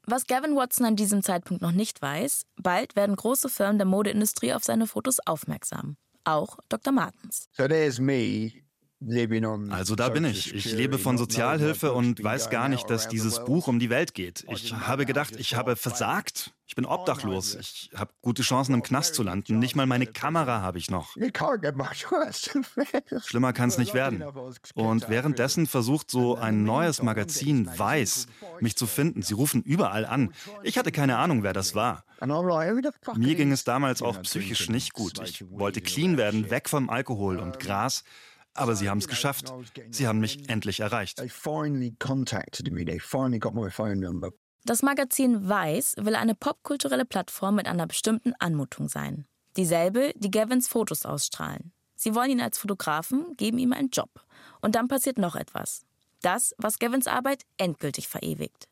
Was 0.07 0.27
Gavin 0.27 0.55
Watson 0.55 0.85
an 0.85 0.96
diesem 0.96 1.22
Zeitpunkt 1.22 1.62
noch 1.62 1.72
nicht 1.72 2.03
weiß, 2.03 2.44
bald 2.57 2.94
werden 2.94 3.16
große 3.16 3.48
Firmen 3.48 3.79
der 3.79 3.87
Modeindustrie 3.87 4.53
auf 4.53 4.62
seine 4.62 4.87
Fotos 4.87 5.18
aufmerksam. 5.20 5.96
Auch 6.24 6.59
Dr. 6.68 6.92
Martens. 6.92 7.48
So 7.53 7.66
there's 7.66 7.98
me 7.98 8.63
also 9.70 9.94
da 9.94 10.08
bin 10.08 10.24
ich. 10.24 10.54
Ich 10.54 10.72
lebe 10.72 10.98
von 10.98 11.18
Sozialhilfe 11.18 11.92
und 11.92 12.22
weiß 12.22 12.50
gar 12.50 12.68
nicht, 12.68 12.88
dass 12.90 13.08
dieses 13.08 13.44
Buch 13.44 13.68
um 13.68 13.78
die 13.78 13.90
Welt 13.90 14.14
geht. 14.14 14.44
Ich 14.50 14.72
habe 14.72 15.06
gedacht, 15.06 15.36
ich 15.36 15.54
habe 15.54 15.76
versagt. 15.76 16.52
Ich 16.66 16.74
bin 16.76 16.86
obdachlos. 16.86 17.56
Ich 17.56 17.90
habe 17.94 18.10
gute 18.22 18.42
Chancen, 18.42 18.72
im 18.72 18.82
Knast 18.82 19.14
zu 19.14 19.22
landen. 19.22 19.58
Nicht 19.58 19.76
mal 19.76 19.84
meine 19.84 20.06
Kamera 20.06 20.62
habe 20.62 20.78
ich 20.78 20.90
noch. 20.90 21.14
Schlimmer 23.26 23.52
kann 23.52 23.68
es 23.68 23.76
nicht 23.76 23.92
werden. 23.92 24.24
Und 24.74 25.08
währenddessen 25.10 25.66
versucht 25.66 26.10
so 26.10 26.36
ein 26.36 26.64
neues 26.64 27.02
Magazin, 27.02 27.68
Weiß, 27.78 28.28
mich 28.60 28.76
zu 28.76 28.86
finden. 28.86 29.20
Sie 29.20 29.34
rufen 29.34 29.62
überall 29.62 30.06
an. 30.06 30.32
Ich 30.62 30.78
hatte 30.78 30.90
keine 30.90 31.18
Ahnung, 31.18 31.42
wer 31.42 31.52
das 31.52 31.74
war. 31.74 32.04
Mir 33.16 33.34
ging 33.34 33.52
es 33.52 33.64
damals 33.64 34.00
auch 34.00 34.22
psychisch 34.22 34.70
nicht 34.70 34.94
gut. 34.94 35.20
Ich 35.22 35.44
wollte 35.50 35.82
clean 35.82 36.16
werden, 36.16 36.50
weg 36.50 36.70
vom 36.70 36.88
Alkohol 36.88 37.38
und 37.38 37.60
Gras. 37.60 38.04
Aber 38.54 38.76
sie 38.76 38.88
haben 38.88 38.98
es 38.98 39.08
geschafft. 39.08 39.52
Sie 39.90 40.06
haben 40.06 40.20
mich 40.20 40.48
endlich 40.48 40.80
erreicht. 40.80 41.20
Das 44.64 44.82
Magazin 44.82 45.48
Weiß 45.48 45.94
will 45.98 46.14
eine 46.14 46.34
popkulturelle 46.34 47.04
Plattform 47.04 47.56
mit 47.56 47.66
einer 47.66 47.86
bestimmten 47.86 48.32
Anmutung 48.38 48.88
sein. 48.88 49.26
Dieselbe, 49.56 50.12
die 50.16 50.30
Gavins 50.30 50.68
Fotos 50.68 51.04
ausstrahlen. 51.04 51.72
Sie 51.96 52.14
wollen 52.14 52.30
ihn 52.30 52.40
als 52.40 52.58
Fotografen, 52.58 53.36
geben 53.36 53.58
ihm 53.58 53.72
einen 53.72 53.90
Job. 53.90 54.24
Und 54.62 54.74
dann 54.74 54.88
passiert 54.88 55.18
noch 55.18 55.36
etwas. 55.36 55.84
Das, 56.22 56.54
was 56.58 56.78
Gavins 56.78 57.06
Arbeit 57.06 57.42
endgültig 57.58 58.08
verewigt. 58.08 58.68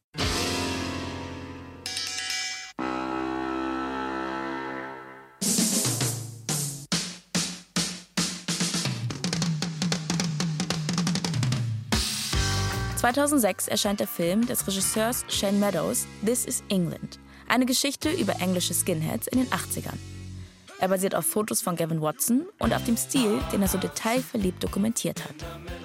2006 13.02 13.66
erscheint 13.66 13.98
der 13.98 14.06
Film 14.06 14.46
des 14.46 14.64
Regisseurs 14.64 15.24
Shane 15.26 15.58
Meadows 15.58 16.06
This 16.24 16.44
is 16.44 16.62
England, 16.68 17.18
eine 17.48 17.66
Geschichte 17.66 18.12
über 18.12 18.40
englische 18.40 18.74
Skinheads 18.74 19.26
in 19.26 19.40
den 19.40 19.48
80ern. 19.48 19.98
Er 20.78 20.86
basiert 20.86 21.16
auf 21.16 21.26
Fotos 21.26 21.60
von 21.62 21.74
Gavin 21.74 22.00
Watson 22.00 22.46
und 22.60 22.72
auf 22.72 22.84
dem 22.84 22.96
Stil, 22.96 23.40
den 23.52 23.60
er 23.60 23.66
so 23.66 23.76
detailverliebt 23.76 24.62
dokumentiert 24.62 25.24
hat. 25.24 25.34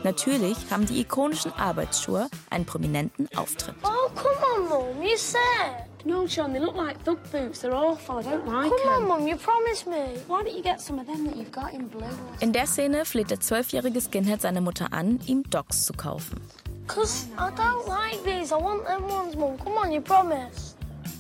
Natürlich 0.04 0.58
haben 0.70 0.86
die 0.86 1.00
ikonischen 1.00 1.52
Arbeitsschuhe 1.54 2.30
einen 2.52 2.66
prominenten 2.66 3.28
Auftritt. 3.36 3.74
Oh, 3.82 4.12
come 4.14 4.38
on, 4.56 4.70
Mom, 4.70 5.02
you 5.02 5.18
said. 5.18 5.97
No, 6.08 6.26
Sean, 6.26 6.54
they 6.54 6.60
look 6.60 6.78
like 6.78 6.98
thug 7.04 7.20
boots. 7.34 7.60
They're 7.60 7.76
awful. 7.76 8.20
I 8.20 8.24
don't 8.24 8.48
like 8.48 8.70
them. 8.70 8.80
Come 8.82 9.04
on, 9.04 9.08
Mom, 9.10 9.28
you 9.28 9.36
promised 9.36 9.88
me. 9.88 10.16
Why 10.28 10.42
don't 10.42 10.56
you 10.56 10.64
get 10.64 10.80
some 10.80 11.00
of 11.00 11.06
them 11.06 11.26
that 11.26 11.36
you've 11.36 11.52
got 11.52 11.74
in 11.74 11.90
blue? 11.90 12.08
In 12.40 12.54
der 12.54 12.66
Szene 12.66 13.04
fleht 13.04 13.30
der 13.30 13.42
zwölfjährige 13.42 14.00
Skinhead 14.00 14.42
seine 14.42 14.62
Mutter 14.62 14.94
an, 14.94 15.20
ihm 15.28 15.44
Docs 15.50 15.84
zu 15.84 15.92
kaufen. 15.92 16.40
Because 16.88 17.28
I 17.38 17.52
don't 17.52 17.86
like 17.90 18.24
these. 18.24 18.54
I 18.54 18.58
want 18.58 18.86
them 18.86 19.04
ones, 19.10 19.36
Mum. 19.36 19.58
Come 19.58 19.78
on, 19.78 19.92
you 19.92 20.00
promise. 20.00 20.76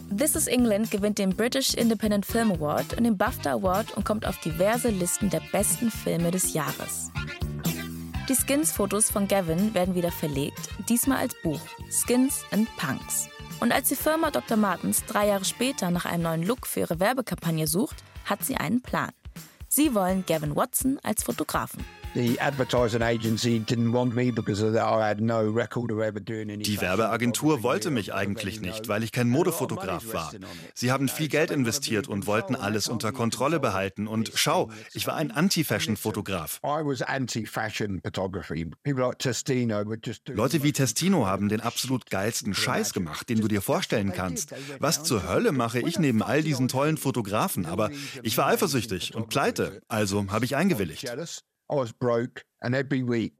This 0.09 0.37
is 0.37 0.47
England 0.47 0.89
gewinnt 0.89 1.17
den 1.17 1.35
British 1.35 1.73
Independent 1.73 2.25
Film 2.25 2.51
Award 2.53 2.97
und 2.97 3.03
den 3.03 3.17
BAFTA 3.17 3.51
Award 3.51 3.97
und 3.97 4.05
kommt 4.05 4.25
auf 4.25 4.39
diverse 4.39 4.87
Listen 4.87 5.29
der 5.29 5.41
besten 5.51 5.91
Filme 5.91 6.31
des 6.31 6.53
Jahres. 6.53 7.11
Die 8.29 8.35
Skins-Fotos 8.35 9.11
von 9.11 9.27
Gavin 9.27 9.73
werden 9.73 9.95
wieder 9.95 10.11
verlegt, 10.11 10.69
diesmal 10.87 11.17
als 11.17 11.35
Buch 11.43 11.59
Skins 11.91 12.45
and 12.51 12.69
Punks. 12.77 13.27
Und 13.59 13.71
als 13.71 13.89
die 13.89 13.95
Firma 13.95 14.29
Dr. 14.29 14.55
Martens 14.57 15.03
drei 15.05 15.27
Jahre 15.27 15.45
später 15.45 15.89
nach 15.89 16.05
einem 16.05 16.23
neuen 16.23 16.43
Look 16.43 16.67
für 16.67 16.81
ihre 16.81 16.99
Werbekampagne 16.99 17.67
sucht, 17.67 18.03
hat 18.25 18.43
sie 18.43 18.55
einen 18.55 18.81
Plan. 18.81 19.11
Sie 19.67 19.95
wollen 19.95 20.25
Gavin 20.25 20.55
Watson 20.55 20.99
als 21.03 21.23
Fotografen. 21.23 21.83
Die 26.63 26.81
Werbeagentur 26.81 27.63
wollte 27.63 27.91
mich 27.91 28.13
eigentlich 28.13 28.59
nicht, 28.61 28.87
weil 28.87 29.03
ich 29.03 29.11
kein 29.11 29.29
Modefotograf 29.29 30.13
war. 30.13 30.31
Sie 30.73 30.91
haben 30.91 31.09
viel 31.09 31.27
Geld 31.27 31.51
investiert 31.51 32.07
und 32.07 32.25
wollten 32.25 32.55
alles 32.55 32.87
unter 32.87 33.11
Kontrolle 33.11 33.59
behalten. 33.59 34.07
Und 34.07 34.31
schau, 34.35 34.71
ich 34.93 35.05
war 35.05 35.15
ein 35.15 35.31
Anti-Fashion-Fotograf. 35.31 36.59
Leute 40.27 40.63
wie 40.63 40.71
Testino 40.71 41.27
haben 41.27 41.49
den 41.49 41.61
absolut 41.61 42.09
geilsten 42.09 42.53
Scheiß 42.53 42.93
gemacht, 42.93 43.29
den 43.29 43.41
du 43.41 43.47
dir 43.47 43.61
vorstellen 43.61 44.11
kannst. 44.13 44.53
Was 44.79 45.03
zur 45.03 45.27
Hölle 45.27 45.51
mache 45.51 45.79
ich 45.81 45.99
neben 45.99 46.23
all 46.23 46.41
diesen 46.41 46.67
tollen 46.67 46.97
Fotografen? 46.97 47.65
Aber 47.65 47.91
ich 48.23 48.37
war 48.37 48.47
eifersüchtig 48.47 49.13
und 49.15 49.29
pleite, 49.29 49.81
also 49.87 50.25
habe 50.31 50.45
ich 50.45 50.55
eingewilligt. 50.55 51.03
I 51.71 51.75
was 51.75 51.93
broke 51.93 52.43
and 52.61 52.75
every 52.75 53.07
week. 53.07 53.33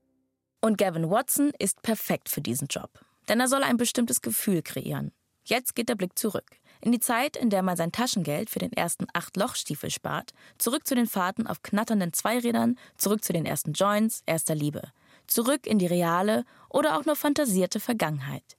Und 0.62 0.78
Gavin 0.78 1.10
Watson 1.10 1.52
ist 1.60 1.82
perfekt 1.82 2.30
für 2.30 2.42
diesen 2.42 2.68
Job. 2.68 2.90
Denn 3.30 3.40
er 3.40 3.48
soll 3.48 3.64
ein 3.64 3.78
bestimmtes 3.78 4.22
Gefühl 4.22 4.62
kreieren. 4.62 5.12
Jetzt 5.44 5.76
geht 5.76 5.90
der 5.90 5.96
Blick 5.96 6.18
zurück. 6.18 6.60
In 6.82 6.92
die 6.92 7.00
Zeit, 7.00 7.38
in 7.38 7.50
der 7.50 7.64
man 7.64 7.78
sein 7.78 7.92
Taschengeld 7.92 8.50
für 8.50 8.60
den 8.60 8.74
ersten 8.74 9.08
Acht-Loch-Stiefel 9.14 9.90
spart, 9.90 10.32
zurück 10.58 10.86
zu 10.86 10.94
den 10.94 11.08
Fahrten 11.08 11.48
auf 11.48 11.64
knatternden 11.64 12.14
Zweirädern, 12.14 12.78
zurück 12.98 13.24
zu 13.24 13.34
den 13.34 13.46
ersten 13.46 13.74
Joints, 13.74 14.24
erster 14.26 14.56
Liebe. 14.56 14.92
Zurück 15.26 15.66
in 15.66 15.80
die 15.80 15.88
reale 15.88 16.44
oder 16.70 16.98
auch 16.98 17.06
nur 17.06 17.16
fantasierte 17.16 17.80
Vergangenheit. 17.80 18.58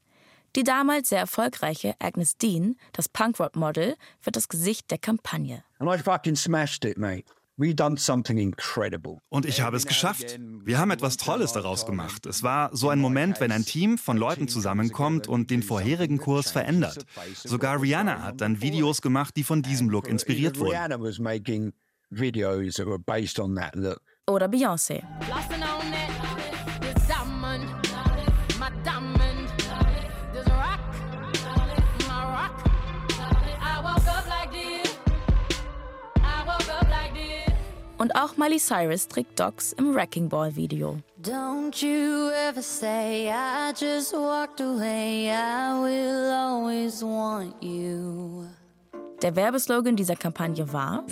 Die 0.56 0.64
damals 0.64 1.10
sehr 1.10 1.20
erfolgreiche 1.20 1.94
Agnes 1.98 2.36
Dean, 2.36 2.76
das 2.92 3.08
Punkrock-Model, 3.08 3.96
wird 4.22 4.36
das 4.36 4.48
Gesicht 4.48 4.90
der 4.90 4.98
Kampagne. 4.98 5.62
And 5.78 5.88
I 5.88 6.02
fucking 6.02 6.36
smashed 6.36 6.84
it, 6.84 6.96
mate. 6.96 7.24
Und 9.28 9.44
ich 9.44 9.60
habe 9.62 9.76
es 9.76 9.86
geschafft. 9.86 10.38
Wir 10.64 10.78
haben 10.78 10.92
etwas 10.92 11.16
Tolles 11.16 11.52
daraus 11.52 11.86
gemacht. 11.86 12.24
Es 12.24 12.44
war 12.44 12.70
so 12.72 12.88
ein 12.88 13.00
Moment, 13.00 13.40
wenn 13.40 13.50
ein 13.50 13.64
Team 13.64 13.98
von 13.98 14.16
Leuten 14.16 14.46
zusammenkommt 14.46 15.26
und 15.26 15.50
den 15.50 15.64
vorherigen 15.64 16.18
Kurs 16.18 16.52
verändert. 16.52 17.04
Sogar 17.42 17.82
Rihanna 17.82 18.22
hat 18.22 18.40
dann 18.40 18.62
Videos 18.62 19.02
gemacht, 19.02 19.34
die 19.36 19.42
von 19.42 19.62
diesem 19.62 19.90
Look 19.90 20.06
inspiriert 20.08 20.58
wurden. 20.60 20.70
Oder 24.28 24.46
Beyoncé. 24.46 25.02
Und 37.98 38.14
auch 38.14 38.36
Miley 38.36 38.58
Cyrus 38.58 39.08
trägt 39.08 39.40
Docs 39.40 39.72
im 39.72 39.92
Wrecking 39.92 40.28
Ball 40.28 40.54
Video. 40.54 40.98
Don't 41.20 41.84
you 41.84 42.30
ever 42.48 42.62
say 42.62 43.28
I 43.28 43.72
just 43.76 44.12
walked 44.12 44.60
away. 44.60 45.28
I 45.30 45.72
will 45.82 46.30
always 46.32 47.02
want 47.02 47.54
you. 47.60 48.44
Der 49.20 49.34
Werbeslogan 49.34 49.96
dieser 49.96 50.14
Kampagne 50.14 50.72
war 50.72 51.04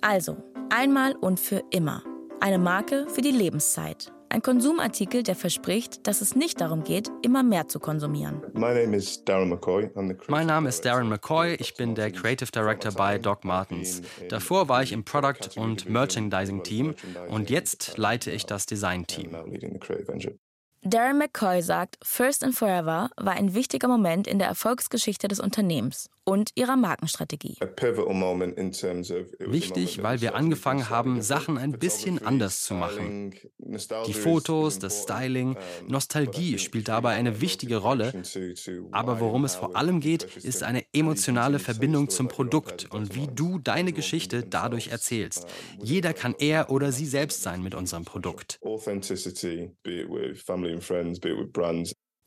Also, 0.00 0.36
einmal 0.70 1.12
und 1.14 1.38
für 1.38 1.62
immer. 1.70 2.02
Eine 2.40 2.58
Marke 2.58 3.06
für 3.08 3.20
die 3.20 3.30
Lebenszeit. 3.30 4.12
Ein 4.32 4.42
Konsumartikel, 4.42 5.24
der 5.24 5.34
verspricht, 5.34 6.06
dass 6.06 6.20
es 6.20 6.36
nicht 6.36 6.60
darum 6.60 6.84
geht, 6.84 7.10
immer 7.22 7.42
mehr 7.42 7.66
zu 7.66 7.80
konsumieren. 7.80 8.40
Mein 8.52 8.86
Name 8.86 8.96
ist 8.96 9.28
Darren 10.84 11.08
McCoy. 11.08 11.56
Ich 11.56 11.74
bin 11.74 11.96
der 11.96 12.12
Creative 12.12 12.48
Director 12.52 12.92
bei 12.92 13.18
Doc 13.18 13.44
Martens. 13.44 14.02
Davor 14.28 14.68
war 14.68 14.84
ich 14.84 14.92
im 14.92 15.04
Product- 15.04 15.56
und 15.56 15.88
Merchandising-Team 15.88 16.94
und 17.28 17.50
jetzt 17.50 17.98
leite 17.98 18.30
ich 18.30 18.46
das 18.46 18.66
Design-Team. 18.66 19.36
Darren 20.82 21.18
McCoy 21.18 21.60
sagt, 21.60 21.98
First 22.00 22.44
and 22.44 22.54
Forever 22.54 23.10
war 23.16 23.32
ein 23.32 23.54
wichtiger 23.54 23.88
Moment 23.88 24.28
in 24.28 24.38
der 24.38 24.46
Erfolgsgeschichte 24.46 25.26
des 25.26 25.40
Unternehmens 25.40 26.08
und 26.24 26.50
ihrer 26.54 26.76
Markenstrategie. 26.76 27.56
Wichtig, 29.38 30.02
weil 30.02 30.20
wir 30.20 30.34
angefangen 30.34 30.88
haben, 30.88 31.22
Sachen 31.22 31.58
ein 31.58 31.72
bisschen 31.72 32.24
anders 32.24 32.62
zu 32.62 32.74
machen. 32.74 33.34
Die 34.06 34.12
Fotos, 34.12 34.78
das 34.78 35.02
Styling, 35.02 35.56
Nostalgie 35.88 36.58
spielt 36.58 36.88
dabei 36.88 37.14
eine 37.14 37.40
wichtige 37.40 37.78
Rolle. 37.78 38.12
Aber 38.92 39.20
worum 39.20 39.44
es 39.44 39.54
vor 39.54 39.76
allem 39.76 40.00
geht, 40.00 40.24
ist 40.36 40.62
eine 40.62 40.84
emotionale 40.92 41.58
Verbindung 41.58 42.08
zum 42.10 42.28
Produkt 42.28 42.88
und 42.92 43.14
wie 43.14 43.26
du 43.26 43.58
deine 43.58 43.92
Geschichte 43.92 44.42
dadurch 44.44 44.88
erzählst. 44.88 45.46
Jeder 45.82 46.12
kann 46.12 46.34
er 46.38 46.70
oder 46.70 46.92
sie 46.92 47.06
selbst 47.06 47.42
sein 47.42 47.62
mit 47.62 47.74
unserem 47.74 48.04
Produkt. 48.04 48.60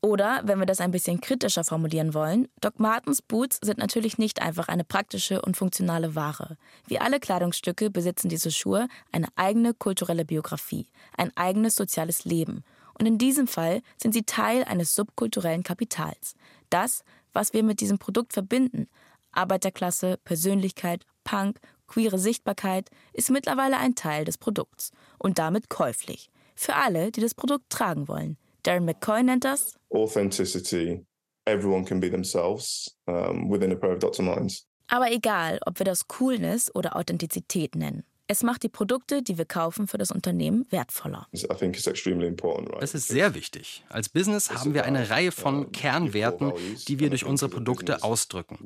Oder, 0.04 0.42
wenn 0.44 0.58
wir 0.58 0.66
das 0.66 0.82
ein 0.82 0.90
bisschen 0.90 1.22
kritischer 1.22 1.64
formulieren 1.64 2.12
wollen, 2.12 2.46
Doc 2.60 2.78
Martens 2.78 3.22
Boots 3.22 3.58
sind 3.62 3.78
natürlich 3.78 4.18
nicht 4.18 4.42
einfach 4.42 4.68
eine 4.68 4.84
praktische 4.84 5.40
und 5.40 5.56
funktionale 5.56 6.14
Ware. 6.14 6.58
Wie 6.86 6.98
alle 6.98 7.18
Kleidungsstücke 7.18 7.88
besitzen 7.88 8.28
diese 8.28 8.50
Schuhe 8.50 8.88
eine 9.12 9.28
eigene 9.36 9.72
kulturelle 9.72 10.26
Biografie, 10.26 10.90
ein 11.16 11.34
eigenes 11.38 11.74
soziales 11.74 12.26
Leben. 12.26 12.64
Und 12.98 13.06
in 13.06 13.16
diesem 13.16 13.46
Fall 13.46 13.80
sind 13.96 14.12
sie 14.12 14.24
Teil 14.24 14.64
eines 14.64 14.94
subkulturellen 14.94 15.62
Kapitals. 15.62 16.34
Das, 16.68 17.02
was 17.32 17.54
wir 17.54 17.62
mit 17.62 17.80
diesem 17.80 17.98
Produkt 17.98 18.34
verbinden, 18.34 18.88
Arbeiterklasse, 19.32 20.18
Persönlichkeit, 20.22 21.06
Punk, 21.24 21.60
queere 21.88 22.18
Sichtbarkeit, 22.18 22.90
ist 23.14 23.30
mittlerweile 23.30 23.78
ein 23.78 23.94
Teil 23.94 24.26
des 24.26 24.36
Produkts 24.36 24.92
und 25.16 25.38
damit 25.38 25.70
käuflich. 25.70 26.28
Für 26.54 26.74
alle, 26.76 27.10
die 27.10 27.22
das 27.22 27.34
Produkt 27.34 27.70
tragen 27.70 28.06
wollen. 28.06 28.36
Darren 28.64 28.84
McCoy 28.86 29.22
nennt 29.22 29.44
das 29.44 29.74
Authenticity. 29.90 31.06
Everyone 31.46 31.84
can 31.84 32.00
be 32.00 32.10
themselves 32.10 32.96
um, 33.06 33.50
within 33.50 33.70
a 33.72 33.76
pair 33.76 33.92
of 33.92 33.98
Dr. 33.98 34.24
Martens. 34.24 34.66
Aber 34.88 35.12
egal, 35.12 35.60
ob 35.66 35.78
wir 35.78 35.84
das 35.84 36.08
Coolness 36.08 36.74
oder 36.74 36.96
Authentizität 36.96 37.74
nennen. 37.74 38.04
Es 38.26 38.42
macht 38.42 38.62
die 38.62 38.70
Produkte, 38.70 39.22
die 39.22 39.36
wir 39.36 39.44
kaufen, 39.44 39.86
für 39.86 39.98
das 39.98 40.10
Unternehmen 40.10 40.64
wertvoller. 40.70 41.28
Das 41.30 42.94
ist 42.94 43.08
sehr 43.08 43.34
wichtig. 43.34 43.84
Als 43.90 44.08
Business 44.08 44.50
haben 44.50 44.72
wir 44.72 44.86
eine 44.86 45.10
Reihe 45.10 45.30
von 45.30 45.72
Kernwerten, 45.72 46.54
die 46.88 46.98
wir 46.98 47.10
durch 47.10 47.26
unsere 47.26 47.50
Produkte 47.50 48.02
ausdrücken. 48.02 48.58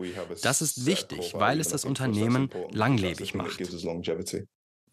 Das 0.42 0.62
ist 0.62 0.86
wichtig, 0.86 1.34
weil 1.34 1.58
es 1.58 1.68
das 1.68 1.84
Unternehmen 1.84 2.50
langlebig 2.70 3.34
macht. 3.34 3.60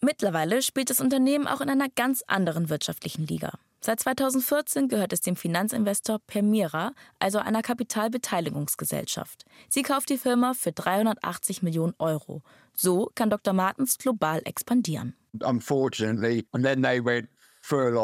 Mittlerweile 0.02 0.64
spielt 0.64 0.90
das 0.90 1.00
Unternehmen 1.00 1.48
auch 1.48 1.62
in 1.62 1.70
einer 1.70 1.90
ganz 1.90 2.24
anderen 2.26 2.70
wirtschaftlichen 2.70 3.28
Liga. 3.28 3.60
Seit 3.86 4.00
2014 4.00 4.88
gehört 4.88 5.14
es 5.14 5.22
dem 5.22 5.36
Finanzinvestor 5.36 6.18
Permira, 6.26 6.94
also 7.20 7.38
einer 7.38 7.62
Kapitalbeteiligungsgesellschaft. 7.62 9.46
Sie 9.70 9.84
kauft 9.84 10.10
die 10.10 10.18
Firma 10.18 10.56
für 10.56 10.72
380 10.72 11.62
Millionen 11.62 11.94
Euro. 12.00 12.42
So 12.74 13.12
kann 13.14 13.30
Dr. 13.30 13.54
Martens 13.54 14.00
global 14.00 14.42
expandieren. 14.44 15.14
Unfortunately, 15.40 16.48
and 16.52 16.66
then 16.66 16.82
they 16.82 17.00
went 17.00 17.30
full 17.62 17.96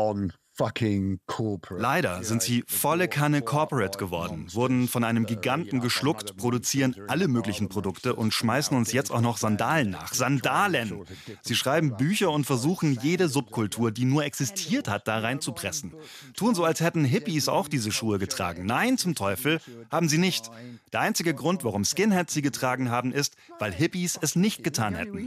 Leider 1.78 2.24
sind 2.24 2.42
sie 2.42 2.64
volle 2.68 3.08
Kanne 3.08 3.42
Corporate 3.42 3.98
geworden, 3.98 4.48
wurden 4.54 4.88
von 4.88 5.04
einem 5.04 5.26
Giganten 5.26 5.80
geschluckt, 5.82 6.38
produzieren 6.38 6.96
alle 7.08 7.28
möglichen 7.28 7.70
Produkte 7.70 8.16
und 8.16 8.34
schmeißen 8.34 8.76
uns 8.78 8.92
jetzt 8.92 9.12
auch 9.12 9.22
noch 9.22 9.38
Sandalen 9.38 9.90
nach. 9.90 10.14
Sandalen! 10.14 11.04
Sie 11.42 11.56
schreiben 11.56 11.98
Bücher 11.98 12.32
und 12.32 12.46
versuchen, 12.46 13.00
jede 13.02 13.28
Subkultur, 13.28 13.92
die 13.92 14.06
nur 14.06 14.24
existiert 14.24 14.88
hat, 14.88 15.08
da 15.08 15.20
reinzupressen. 15.20 15.94
Tun 16.36 16.54
so, 16.54 16.64
als 16.64 16.82
hätten 16.82 17.06
Hippies 17.06 17.48
auch 17.48 17.68
diese 17.68 17.92
Schuhe 17.92 18.20
getragen. 18.20 18.66
Nein, 18.66 18.98
zum 18.98 19.16
Teufel, 19.16 19.60
haben 19.90 20.10
sie 20.10 20.18
nicht. 20.18 20.52
Der 20.94 21.02
einzige 21.02 21.34
Grund, 21.34 21.64
warum 21.64 21.86
Skinheads 21.86 22.34
sie 22.34 22.42
getragen 22.42 22.92
haben, 22.92 23.12
ist, 23.12 23.36
weil 23.60 23.74
Hippies 23.74 24.18
es 24.22 24.36
nicht 24.36 24.64
getan 24.64 24.96
hätten. 24.96 25.18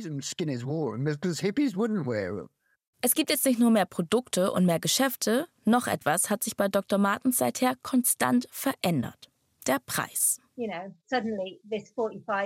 Es 3.04 3.14
gibt 3.14 3.28
jetzt 3.28 3.44
nicht 3.44 3.58
nur 3.58 3.70
mehr 3.70 3.84
Produkte 3.84 4.50
und 4.50 4.64
mehr 4.64 4.80
Geschäfte, 4.80 5.46
noch 5.66 5.86
etwas 5.88 6.30
hat 6.30 6.42
sich 6.42 6.56
bei 6.56 6.68
Dr. 6.68 6.98
Martens 6.98 7.36
seither 7.36 7.74
konstant 7.82 8.48
verändert. 8.50 9.28
Der 9.66 9.78
Preis. 9.84 10.40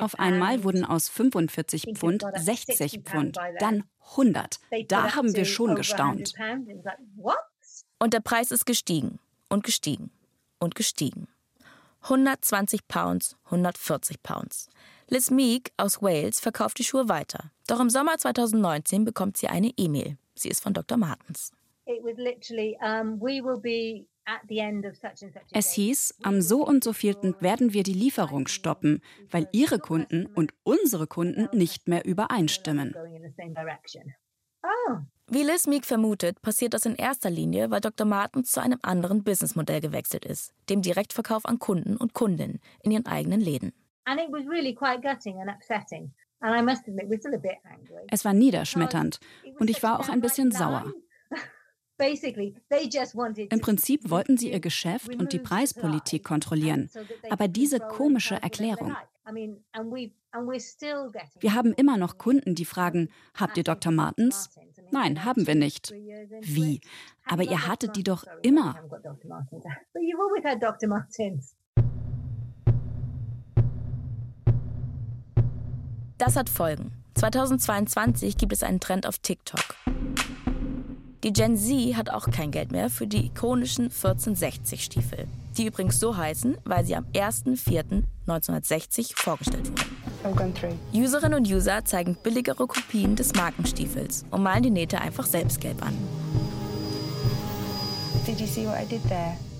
Auf 0.00 0.18
einmal 0.18 0.64
wurden 0.64 0.84
aus 0.84 1.08
45 1.10 1.92
Pfund 1.94 2.24
60 2.34 3.02
Pfund, 3.04 3.38
dann 3.60 3.84
100. 4.10 4.58
Da 4.88 5.14
haben 5.14 5.32
wir 5.32 5.44
schon 5.44 5.76
gestaunt. 5.76 6.34
Und 8.00 8.12
der 8.12 8.20
Preis 8.20 8.50
ist 8.50 8.66
gestiegen 8.66 9.20
und 9.48 9.62
gestiegen 9.62 10.10
und 10.58 10.74
gestiegen. 10.74 11.28
120 12.02 12.88
Pounds, 12.88 13.36
140 13.44 14.24
Pounds. 14.24 14.68
Liz 15.06 15.30
Meek 15.30 15.70
aus 15.76 16.02
Wales 16.02 16.40
verkauft 16.40 16.80
die 16.80 16.84
Schuhe 16.84 17.08
weiter. 17.08 17.52
Doch 17.68 17.78
im 17.78 17.90
Sommer 17.90 18.18
2019 18.18 19.04
bekommt 19.04 19.36
sie 19.36 19.46
eine 19.46 19.72
E-Mail. 19.76 20.18
Sie 20.38 20.48
ist 20.48 20.62
von 20.62 20.74
Dr. 20.74 20.96
Martens. 20.96 21.52
Es 25.52 25.72
hieß, 25.72 26.14
am 26.22 26.42
so 26.42 26.66
und 26.66 26.84
so 26.84 26.92
vielten 26.92 27.34
werden 27.40 27.72
wir 27.72 27.82
die 27.82 27.94
Lieferung 27.94 28.46
stoppen, 28.46 29.00
weil 29.30 29.48
Ihre 29.52 29.78
Kunden 29.78 30.26
und 30.26 30.52
unsere 30.64 31.06
Kunden 31.06 31.48
nicht 31.56 31.88
mehr 31.88 32.04
übereinstimmen. 32.04 32.94
Oh. 34.62 34.96
Wie 35.30 35.42
Liz 35.42 35.66
Meek 35.66 35.84
vermutet, 35.84 36.40
passiert 36.42 36.74
das 36.74 36.86
in 36.86 36.96
erster 36.96 37.30
Linie, 37.30 37.70
weil 37.70 37.80
Dr. 37.80 38.06
Martens 38.06 38.50
zu 38.50 38.60
einem 38.60 38.78
anderen 38.82 39.24
Businessmodell 39.24 39.80
gewechselt 39.80 40.24
ist, 40.24 40.54
dem 40.68 40.82
Direktverkauf 40.82 41.44
an 41.44 41.58
Kunden 41.58 41.96
und 41.96 42.12
Kundinnen 42.12 42.60
in 42.82 42.90
ihren 42.90 43.06
eigenen 43.06 43.40
Läden. 43.40 43.72
And 44.04 44.18
it 44.18 44.30
was 44.30 44.46
really 44.46 44.74
quite 44.74 45.02
gutting 45.02 45.38
and 45.40 45.50
upsetting. 45.50 46.12
Es 48.10 48.24
war 48.24 48.32
niederschmetternd 48.32 49.20
und 49.58 49.70
ich 49.70 49.82
war 49.82 50.00
auch 50.00 50.08
ein 50.08 50.20
bisschen 50.20 50.52
sauer. 50.52 50.92
Im 53.50 53.60
Prinzip 53.60 54.08
wollten 54.08 54.36
sie 54.36 54.52
ihr 54.52 54.60
Geschäft 54.60 55.16
und 55.16 55.32
die 55.32 55.40
Preispolitik 55.40 56.22
kontrollieren. 56.22 56.88
Aber 57.28 57.48
diese 57.48 57.80
komische 57.80 58.36
Erklärung. 58.36 58.96
Wir 61.40 61.54
haben 61.54 61.72
immer 61.74 61.96
noch 61.96 62.18
Kunden, 62.18 62.54
die 62.54 62.64
fragen, 62.64 63.08
habt 63.34 63.56
ihr 63.56 63.64
Dr. 63.64 63.92
Martens? 63.92 64.50
Nein, 64.90 65.24
haben 65.24 65.46
wir 65.46 65.54
nicht. 65.56 65.90
Wie? 65.90 66.80
Aber 67.26 67.42
ihr 67.42 67.66
hattet 67.66 67.96
die 67.96 68.04
doch 68.04 68.24
immer. 68.42 68.76
Das 76.18 76.36
hat 76.36 76.50
Folgen. 76.50 76.92
2022 77.14 78.36
gibt 78.36 78.52
es 78.52 78.64
einen 78.64 78.80
Trend 78.80 79.06
auf 79.06 79.18
TikTok. 79.18 79.76
Die 81.22 81.32
Gen 81.32 81.56
Z 81.56 81.96
hat 81.96 82.10
auch 82.10 82.28
kein 82.30 82.50
Geld 82.50 82.72
mehr 82.72 82.90
für 82.90 83.06
die 83.06 83.26
ikonischen 83.26 83.84
1460 83.84 84.82
Stiefel, 84.84 85.28
die 85.56 85.66
übrigens 85.66 86.00
so 86.00 86.16
heißen, 86.16 86.58
weil 86.64 86.84
sie 86.84 86.96
am 86.96 87.06
1.4.1960 87.14 89.12
vorgestellt 89.16 89.68
wurden. 89.68 89.96
Userinnen 90.92 91.38
und 91.38 91.48
User 91.48 91.84
zeigen 91.84 92.16
billigere 92.20 92.66
Kopien 92.66 93.14
des 93.14 93.34
Markenstiefels 93.34 94.24
und 94.32 94.42
malen 94.42 94.64
die 94.64 94.70
Nähte 94.70 95.00
einfach 95.00 95.26
selbst 95.26 95.60
gelb 95.60 95.80
an. 95.86 95.94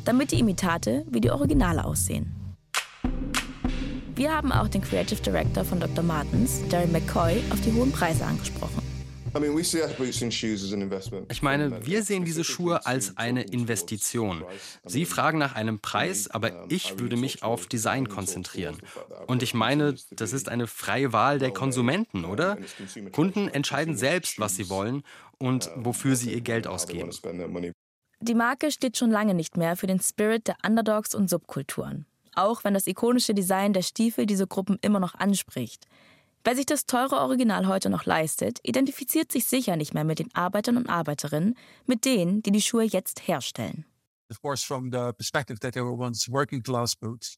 Damit 0.05 0.33
die 0.33 0.41
Imitate 0.41 1.05
wie 1.09 1.21
die 1.21 1.31
Originale 1.31 1.85
aussehen. 1.85 2.38
Wir 4.19 4.35
haben 4.35 4.51
auch 4.51 4.67
den 4.67 4.83
Creative 4.83 5.23
Director 5.23 5.65
von 5.65 5.79
Dr. 5.79 6.03
Martens, 6.03 6.67
Darren 6.71 6.91
McCoy, 6.91 7.41
auf 7.51 7.61
die 7.61 7.73
hohen 7.73 7.93
Preise 7.93 8.27
angesprochen. 8.27 8.83
Ich 11.29 11.43
meine, 11.43 11.87
wir 11.87 12.03
sehen 12.03 12.25
diese 12.25 12.43
Schuhe 12.43 12.85
als 12.85 13.17
eine 13.17 13.43
Investition. 13.43 14.43
Sie 14.85 15.05
fragen 15.05 15.39
nach 15.39 15.55
einem 15.55 15.79
Preis, 15.79 16.29
aber 16.29 16.69
ich 16.69 16.99
würde 16.99 17.17
mich 17.17 17.45
auf 17.45 17.69
Design 17.69 18.09
konzentrieren. 18.09 18.79
Und 19.29 19.45
ich 19.45 19.55
meine, 19.55 19.95
das 20.11 20.33
ist 20.33 20.49
eine 20.49 20.67
freie 20.67 21.13
Wahl 21.13 21.39
der 21.39 21.53
Konsumenten, 21.53 22.25
oder? 22.25 22.59
Kunden 23.13 23.47
entscheiden 23.47 23.97
selbst, 23.97 24.41
was 24.41 24.57
sie 24.57 24.69
wollen 24.69 25.05
und 25.39 25.71
wofür 25.77 26.17
sie 26.17 26.33
ihr 26.33 26.41
Geld 26.41 26.67
ausgeben. 26.67 27.11
Die 28.21 28.35
Marke 28.35 28.73
steht 28.73 28.97
schon 28.97 29.13
lange 29.13 29.35
nicht 29.35 29.57
mehr 29.57 29.77
für 29.77 29.87
den 29.87 30.01
Spirit 30.01 30.49
der 30.49 30.57
Underdogs 30.67 31.15
und 31.15 31.31
Subkulturen. 31.31 32.08
Auch 32.39 32.63
wenn 32.63 32.73
das 32.73 32.87
ikonische 32.87 33.35
Design 33.35 33.73
der 33.73 33.83
Stiefel 33.83 34.25
diese 34.25 34.47
Gruppen 34.47 34.79
immer 34.81 35.01
noch 35.01 35.17
anspricht. 35.17 35.89
Wer 36.45 36.55
sich 36.55 36.67
das 36.67 36.87
teure 36.87 37.17
Original 37.17 37.67
heute 37.67 37.91
noch 37.91 38.05
leistet, 38.05 38.61
identifiziert 38.63 39.33
sich 39.33 39.47
sicher 39.47 39.75
nicht 39.75 39.93
mehr 39.93 40.05
mit 40.05 40.21
den 40.21 40.33
Arbeitern 40.37 40.77
und 40.77 40.89
Arbeiterinnen, 40.89 41.57
mit 41.87 42.05
denen, 42.05 42.41
die 42.43 42.53
die 42.53 42.63
Schuhe 42.63 42.85
jetzt 42.85 43.27
herstellen. 43.27 43.87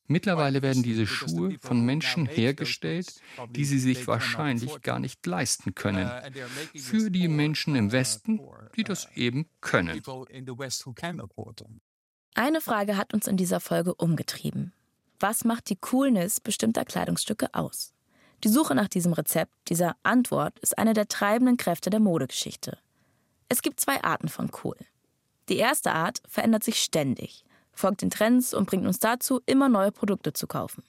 Mittlerweile 0.06 0.60
werden 0.60 0.82
diese 0.82 1.06
Schuhe 1.06 1.56
von 1.60 1.80
Menschen 1.86 2.26
hergestellt, 2.26 3.14
die 3.48 3.64
sie 3.64 3.78
sich 3.78 4.06
wahrscheinlich 4.06 4.82
gar 4.82 4.98
nicht 4.98 5.24
leisten 5.24 5.74
können. 5.74 6.06
Uh, 6.06 6.78
Für 6.78 7.10
die 7.10 7.28
Menschen 7.28 7.74
im 7.74 7.90
Westen, 7.90 8.38
die 8.76 8.84
das 8.84 9.06
uh, 9.06 9.08
eben 9.14 9.48
können. 9.62 10.02
Eine 12.34 12.60
Frage 12.60 12.96
hat 12.98 13.14
uns 13.14 13.26
in 13.26 13.38
dieser 13.38 13.60
Folge 13.60 13.94
umgetrieben. 13.94 14.74
Was 15.22 15.44
macht 15.44 15.68
die 15.68 15.76
Coolness 15.76 16.40
bestimmter 16.40 16.86
Kleidungsstücke 16.86 17.52
aus? 17.52 17.92
Die 18.42 18.48
Suche 18.48 18.74
nach 18.74 18.88
diesem 18.88 19.12
Rezept, 19.12 19.52
dieser 19.68 19.94
Antwort, 20.02 20.58
ist 20.60 20.78
eine 20.78 20.94
der 20.94 21.08
treibenden 21.08 21.58
Kräfte 21.58 21.90
der 21.90 22.00
Modegeschichte. 22.00 22.78
Es 23.50 23.60
gibt 23.60 23.80
zwei 23.80 24.02
Arten 24.02 24.28
von 24.28 24.50
Cool. 24.64 24.78
Die 25.50 25.58
erste 25.58 25.92
Art 25.92 26.22
verändert 26.26 26.64
sich 26.64 26.80
ständig, 26.80 27.44
folgt 27.74 28.00
den 28.00 28.08
Trends 28.08 28.54
und 28.54 28.66
bringt 28.66 28.86
uns 28.86 28.98
dazu, 28.98 29.42
immer 29.44 29.68
neue 29.68 29.92
Produkte 29.92 30.32
zu 30.32 30.46
kaufen. 30.46 30.82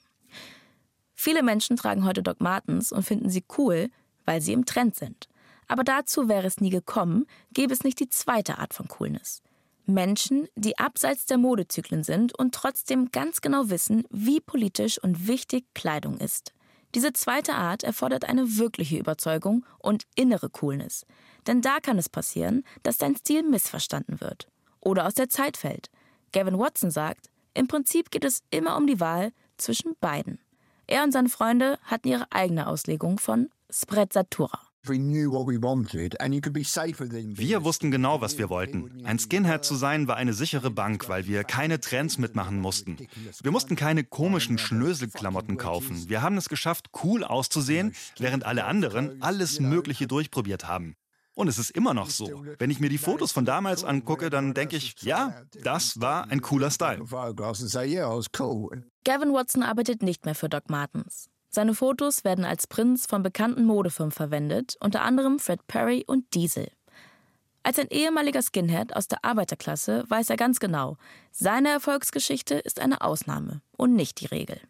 Viele 1.14 1.42
Menschen 1.42 1.76
tragen 1.76 2.06
heute 2.06 2.22
Doc 2.22 2.40
Martens 2.40 2.90
und 2.90 3.02
finden 3.02 3.28
sie 3.28 3.44
cool, 3.58 3.90
weil 4.24 4.40
sie 4.40 4.54
im 4.54 4.64
Trend 4.64 4.96
sind. 4.96 5.28
Aber 5.68 5.84
dazu 5.84 6.30
wäre 6.30 6.46
es 6.46 6.58
nie 6.58 6.70
gekommen, 6.70 7.26
gäbe 7.52 7.74
es 7.74 7.84
nicht 7.84 8.00
die 8.00 8.08
zweite 8.08 8.56
Art 8.56 8.72
von 8.72 8.88
Coolness. 8.88 9.42
Menschen, 9.86 10.48
die 10.54 10.78
abseits 10.78 11.26
der 11.26 11.38
Modezyklen 11.38 12.04
sind 12.04 12.38
und 12.38 12.54
trotzdem 12.54 13.10
ganz 13.10 13.40
genau 13.40 13.68
wissen, 13.68 14.04
wie 14.10 14.40
politisch 14.40 15.02
und 15.02 15.26
wichtig 15.26 15.64
Kleidung 15.74 16.18
ist. 16.18 16.52
Diese 16.94 17.12
zweite 17.12 17.54
Art 17.54 17.84
erfordert 17.84 18.26
eine 18.28 18.58
wirkliche 18.58 18.98
Überzeugung 18.98 19.64
und 19.78 20.04
innere 20.14 20.50
Coolness. 20.50 21.06
Denn 21.46 21.62
da 21.62 21.80
kann 21.80 21.98
es 21.98 22.08
passieren, 22.08 22.64
dass 22.82 22.98
dein 22.98 23.16
Stil 23.16 23.42
missverstanden 23.42 24.20
wird 24.20 24.48
oder 24.80 25.06
aus 25.06 25.14
der 25.14 25.28
Zeit 25.28 25.56
fällt. 25.56 25.90
Gavin 26.32 26.58
Watson 26.58 26.90
sagt, 26.90 27.30
im 27.54 27.66
Prinzip 27.66 28.10
geht 28.10 28.24
es 28.24 28.42
immer 28.50 28.76
um 28.76 28.86
die 28.86 29.00
Wahl 29.00 29.32
zwischen 29.56 29.94
beiden. 30.00 30.38
Er 30.86 31.02
und 31.04 31.12
seine 31.12 31.28
Freunde 31.28 31.78
hatten 31.84 32.08
ihre 32.08 32.30
eigene 32.30 32.66
Auslegung 32.66 33.18
von 33.18 33.50
Sprezzatura. 33.70 34.60
Wir 37.38 37.64
wussten 37.64 37.90
genau, 37.92 38.20
was 38.20 38.36
wir 38.38 38.50
wollten. 38.50 39.04
Ein 39.04 39.18
Skinhead 39.20 39.64
zu 39.64 39.76
sein 39.76 40.08
war 40.08 40.16
eine 40.16 40.34
sichere 40.34 40.70
Bank, 40.70 41.08
weil 41.08 41.26
wir 41.26 41.44
keine 41.44 41.78
Trends 41.78 42.18
mitmachen 42.18 42.58
mussten. 42.60 42.96
Wir 43.42 43.50
mussten 43.52 43.76
keine 43.76 44.02
komischen 44.02 44.58
Schnöselklamotten 44.58 45.56
kaufen. 45.56 46.08
Wir 46.08 46.22
haben 46.22 46.36
es 46.36 46.48
geschafft, 46.48 46.90
cool 47.04 47.22
auszusehen, 47.22 47.94
während 48.18 48.44
alle 48.44 48.64
anderen 48.64 49.22
alles 49.22 49.60
Mögliche 49.60 50.08
durchprobiert 50.08 50.66
haben. 50.66 50.96
Und 51.34 51.48
es 51.48 51.58
ist 51.58 51.70
immer 51.70 51.94
noch 51.94 52.10
so. 52.10 52.44
Wenn 52.58 52.70
ich 52.70 52.80
mir 52.80 52.90
die 52.90 52.98
Fotos 52.98 53.32
von 53.32 53.44
damals 53.44 53.84
angucke, 53.84 54.30
dann 54.30 54.52
denke 54.52 54.76
ich, 54.76 55.00
ja, 55.02 55.42
das 55.62 56.00
war 56.00 56.28
ein 56.30 56.42
cooler 56.42 56.70
Style. 56.70 57.04
Gavin 59.04 59.32
Watson 59.32 59.62
arbeitet 59.62 60.02
nicht 60.02 60.24
mehr 60.24 60.34
für 60.34 60.48
Doc 60.48 60.68
Martens. 60.68 61.28
Seine 61.54 61.74
Fotos 61.74 62.24
werden 62.24 62.46
als 62.46 62.66
Prinz 62.66 63.04
von 63.04 63.22
bekannten 63.22 63.64
Modefirmen 63.64 64.10
verwendet, 64.10 64.76
unter 64.80 65.02
anderem 65.02 65.38
Fred 65.38 65.66
Perry 65.66 66.02
und 66.06 66.32
Diesel. 66.32 66.68
Als 67.62 67.78
ein 67.78 67.88
ehemaliger 67.90 68.40
Skinhead 68.40 68.96
aus 68.96 69.06
der 69.06 69.22
Arbeiterklasse 69.22 70.04
weiß 70.08 70.30
er 70.30 70.38
ganz 70.38 70.60
genau, 70.60 70.96
seine 71.30 71.68
Erfolgsgeschichte 71.68 72.54
ist 72.54 72.80
eine 72.80 73.02
Ausnahme 73.02 73.60
und 73.76 73.94
nicht 73.94 74.22
die 74.22 74.26
Regel. 74.26 74.60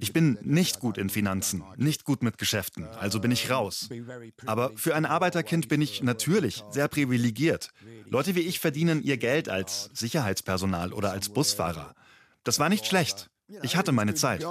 Ich 0.00 0.12
bin 0.12 0.38
nicht 0.42 0.80
gut 0.80 0.98
in 0.98 1.10
Finanzen, 1.10 1.62
nicht 1.76 2.04
gut 2.04 2.22
mit 2.24 2.38
Geschäften, 2.38 2.88
also 2.88 3.20
bin 3.20 3.30
ich 3.30 3.50
raus. 3.50 3.88
Aber 4.46 4.72
für 4.74 4.96
ein 4.96 5.06
Arbeiterkind 5.06 5.68
bin 5.68 5.80
ich 5.80 6.02
natürlich 6.02 6.64
sehr 6.70 6.88
privilegiert. 6.88 7.70
Leute 8.06 8.34
wie 8.34 8.40
ich 8.40 8.58
verdienen 8.58 9.00
ihr 9.00 9.16
Geld 9.16 9.48
als 9.48 9.90
Sicherheitspersonal 9.94 10.92
oder 10.92 11.12
als 11.12 11.28
Busfahrer. 11.28 11.94
Das 12.42 12.58
war 12.58 12.68
nicht 12.68 12.86
schlecht. 12.86 13.30
Ich 13.62 13.76
hatte 13.76 13.92
meine 13.92 14.14
Zeit. 14.14 14.44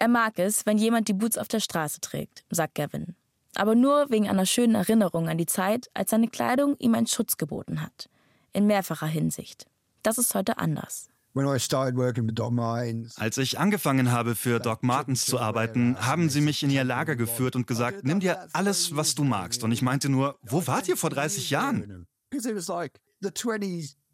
Er 0.00 0.08
mag 0.08 0.38
es, 0.38 0.66
wenn 0.66 0.78
jemand 0.78 1.08
die 1.08 1.12
Boots 1.12 1.38
auf 1.38 1.48
der 1.48 1.60
Straße 1.60 2.00
trägt, 2.00 2.44
sagt 2.50 2.74
Gavin. 2.74 3.16
Aber 3.54 3.74
nur 3.74 4.10
wegen 4.10 4.28
einer 4.28 4.46
schönen 4.46 4.74
Erinnerung 4.74 5.28
an 5.28 5.38
die 5.38 5.46
Zeit, 5.46 5.90
als 5.94 6.10
seine 6.10 6.28
Kleidung 6.28 6.76
ihm 6.78 6.94
einen 6.94 7.06
Schutz 7.06 7.36
geboten 7.36 7.82
hat. 7.82 8.08
In 8.52 8.66
mehrfacher 8.66 9.06
Hinsicht. 9.06 9.66
Das 10.02 10.18
ist 10.18 10.34
heute 10.34 10.58
anders. 10.58 11.08
Als 13.16 13.36
ich 13.38 13.58
angefangen 13.58 14.10
habe, 14.10 14.34
für 14.34 14.60
Doc 14.60 14.82
Martens 14.82 15.24
zu 15.24 15.38
arbeiten, 15.38 15.96
haben 16.04 16.30
sie 16.30 16.40
mich 16.40 16.62
in 16.62 16.70
ihr 16.70 16.84
Lager 16.84 17.16
geführt 17.16 17.54
und 17.56 17.66
gesagt, 17.66 18.04
nimm 18.04 18.20
dir 18.20 18.48
alles, 18.52 18.96
was 18.96 19.14
du 19.14 19.24
magst. 19.24 19.62
Und 19.62 19.72
ich 19.72 19.82
meinte 19.82 20.08
nur, 20.08 20.38
wo 20.42 20.66
wart 20.66 20.88
ihr 20.88 20.96
vor 20.96 21.10
30 21.10 21.50
Jahren? 21.50 22.06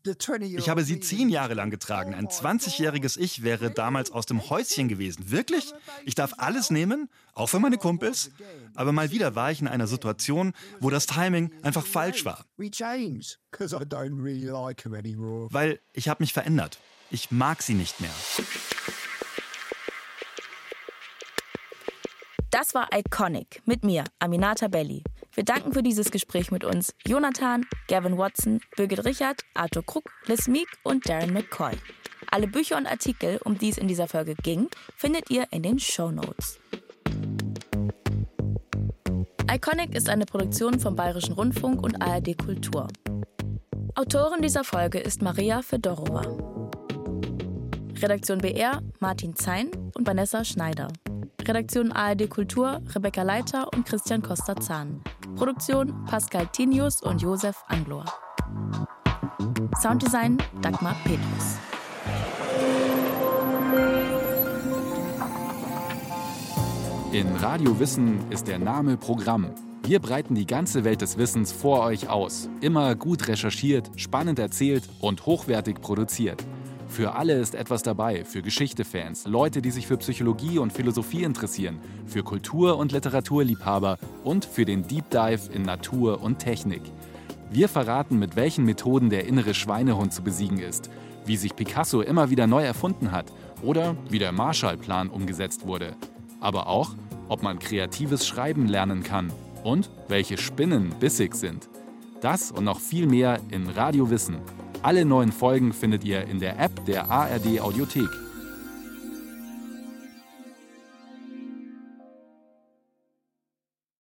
Ich 0.07 0.69
habe 0.69 0.85
sie 0.85 1.01
zehn 1.01 1.31
Jahre 1.31 1.55
lang 1.55 1.71
getragen. 1.71 2.15
Ein 2.15 2.29
20-jähriges 2.29 3.19
Ich 3.19 3.43
wäre 3.43 3.71
damals 3.71 4.11
aus 4.11 4.27
dem 4.27 4.51
Häuschen 4.51 4.89
gewesen. 4.89 5.31
Wirklich? 5.31 5.73
Ich 6.05 6.15
darf 6.15 6.35
alles 6.37 6.71
nehmen? 6.71 7.09
Auch 7.33 7.49
für 7.49 7.59
meine 7.59 7.79
Kumpels? 7.79 8.31
Aber 8.75 8.93
mal 8.93 9.11
wieder 9.11 9.35
war 9.35 9.51
ich 9.51 9.63
in 9.63 9.69
einer 9.69 9.87
Situation, 9.87 10.53
wo 10.81 10.91
das 10.91 11.07
Timing 11.07 11.51
einfach 11.63 11.87
falsch 11.87 12.27
war. 12.27 12.45
Weil 15.51 15.81
ich 15.95 16.09
habe 16.09 16.23
mich 16.23 16.35
verändert. 16.35 16.79
Ich 17.11 17.31
mag 17.31 17.63
sie 17.63 17.75
nicht 17.75 18.01
mehr. 18.01 18.11
Das 22.51 22.75
war 22.75 22.89
Iconic 22.95 23.63
mit 23.65 23.85
mir, 23.85 24.05
Aminata 24.19 24.69
Belli. 24.69 25.03
Wir 25.35 25.45
danken 25.45 25.73
für 25.73 25.83
dieses 25.83 26.13
Gespräch 26.13 26.53
mit 26.53 26.63
uns 26.63 26.95
Jonathan, 27.07 27.67
Gavin 27.89 28.17
Watson, 28.17 28.61
Birgit 28.77 29.05
Richard, 29.05 29.41
Arthur 29.55 29.85
Krug, 29.85 30.05
Liz 30.27 30.47
Meek 30.47 30.69
und 30.85 31.09
Darren 31.09 31.33
McCoy. 31.33 31.73
Alle 32.31 32.47
Bücher 32.47 32.77
und 32.77 32.87
Artikel, 32.87 33.41
um 33.45 33.59
die 33.59 33.71
es 33.71 33.79
in 33.79 33.89
dieser 33.89 34.07
Folge 34.07 34.37
ging, 34.45 34.69
findet 34.97 35.31
ihr 35.31 35.47
in 35.51 35.65
den 35.65 35.81
Show 35.81 36.13
Notes. 36.13 36.61
Iconic 39.51 39.95
ist 39.97 40.09
eine 40.09 40.25
Produktion 40.25 40.79
vom 40.79 40.95
Bayerischen 40.95 41.35
Rundfunk 41.35 41.83
und 41.83 42.01
ARD 42.01 42.39
Kultur. 42.39 42.87
Autorin 43.97 44.41
dieser 44.41 44.63
Folge 44.63 45.01
ist 45.01 45.21
Maria 45.21 45.63
Fedorova. 45.63 46.23
Redaktion 48.01 48.39
BR 48.39 48.83
Martin 49.01 49.35
Zein 49.35 49.71
und 49.97 50.07
Vanessa 50.07 50.45
Schneider. 50.45 50.89
Redaktion 51.43 51.91
ARD 51.91 52.31
Kultur 52.31 52.81
Rebecca 52.95 53.23
Leiter 53.23 53.69
und 53.73 53.85
Christian 53.85 54.23
Costa-Zahn. 54.23 55.03
Produktion 55.37 56.05
Pascal 56.05 56.47
Tinius 56.47 57.03
und 57.03 57.21
Josef 57.21 57.65
Anglor. 57.67 58.05
Sounddesign 59.81 60.39
Dagmar 60.63 60.95
Petrus. 61.03 61.59
In 67.13 67.35
Radio 67.37 67.79
Wissen 67.81 68.31
ist 68.31 68.47
der 68.47 68.61
Name 68.61 68.97
Programm. 68.97 69.51
Wir 69.83 69.99
breiten 69.99 70.37
die 70.37 70.47
ganze 70.47 70.85
Welt 70.85 71.01
des 71.01 71.19
Wissens 71.19 71.51
vor 71.51 71.81
euch 71.81 72.09
aus. 72.09 72.49
Immer 72.61 72.95
gut 72.95 73.27
recherchiert, 73.27 73.91
spannend 73.97 74.39
erzählt 74.39 74.89
und 75.01 75.27
hochwertig 75.27 75.81
produziert. 75.81 76.45
Für 76.95 77.17
alle 77.17 77.33
ist 77.41 77.57
etwas 77.57 77.83
dabei, 77.83 78.25
für 78.25 78.41
Geschichtefans, 78.41 79.27
Leute, 79.27 79.61
die 79.61 79.73
sich 79.73 79.89
für 79.89 79.97
Psychologie 79.97 80.61
und 80.61 80.73
Philosophie 80.73 81.25
interessieren, 81.25 81.81
für 82.07 82.23
Kultur- 82.23 82.79
und 82.79 82.93
Literaturliebhaber 82.93 83.99
und 84.23 84.45
für 84.45 84.65
den 84.65 84.87
Deep 84.87 85.11
Dive 85.11 85.53
in 85.53 85.63
Natur 85.63 86.23
und 86.23 86.39
Technik. 86.39 86.83
Wir 87.51 87.69
verraten, 87.69 88.21
mit 88.21 88.37
welchen 88.37 88.65
Methoden 88.65 89.11
der 89.11 89.27
innere 89.27 89.55
Schweinehund 89.55 90.13
zu 90.13 90.23
besiegen 90.23 90.61
ist, 90.61 90.89
wie 91.27 91.37
sich 91.37 91.57
Picasso 91.57 92.01
immer 92.01 92.31
wieder 92.31 92.47
neu 92.47 92.63
erfunden 92.63 93.11
hat 93.11 93.27
oder 93.61 93.97
wie 94.09 94.21
der 94.21 94.31
Marshallplan 94.31 95.09
umgesetzt 95.09 95.67
wurde. 95.67 95.97
Aber 96.39 96.69
auch, 96.69 96.95
ob 97.29 97.43
man 97.43 97.59
kreatives 97.59 98.25
Schreiben 98.25 98.69
lernen 98.69 99.03
kann 99.03 99.33
und 99.65 99.91
welche 100.07 100.39
Spinnen 100.39 100.95
bissig 101.01 101.35
sind. 101.35 101.69
Das 102.21 102.53
und 102.53 102.63
noch 102.63 102.79
viel 102.79 103.09
mehr 103.09 103.41
in 103.51 103.69
Radio 103.69 104.11
Wissen. 104.11 104.37
Alle 104.85 105.07
neuen 105.07 105.33
Folgen 105.33 105.73
findet 105.73 106.05
ihr 106.05 106.27
in 106.27 106.41
der 106.41 106.61
App 106.61 106.85
der 106.85 107.11
ARD 107.11 107.59
Audiothek. 107.59 108.24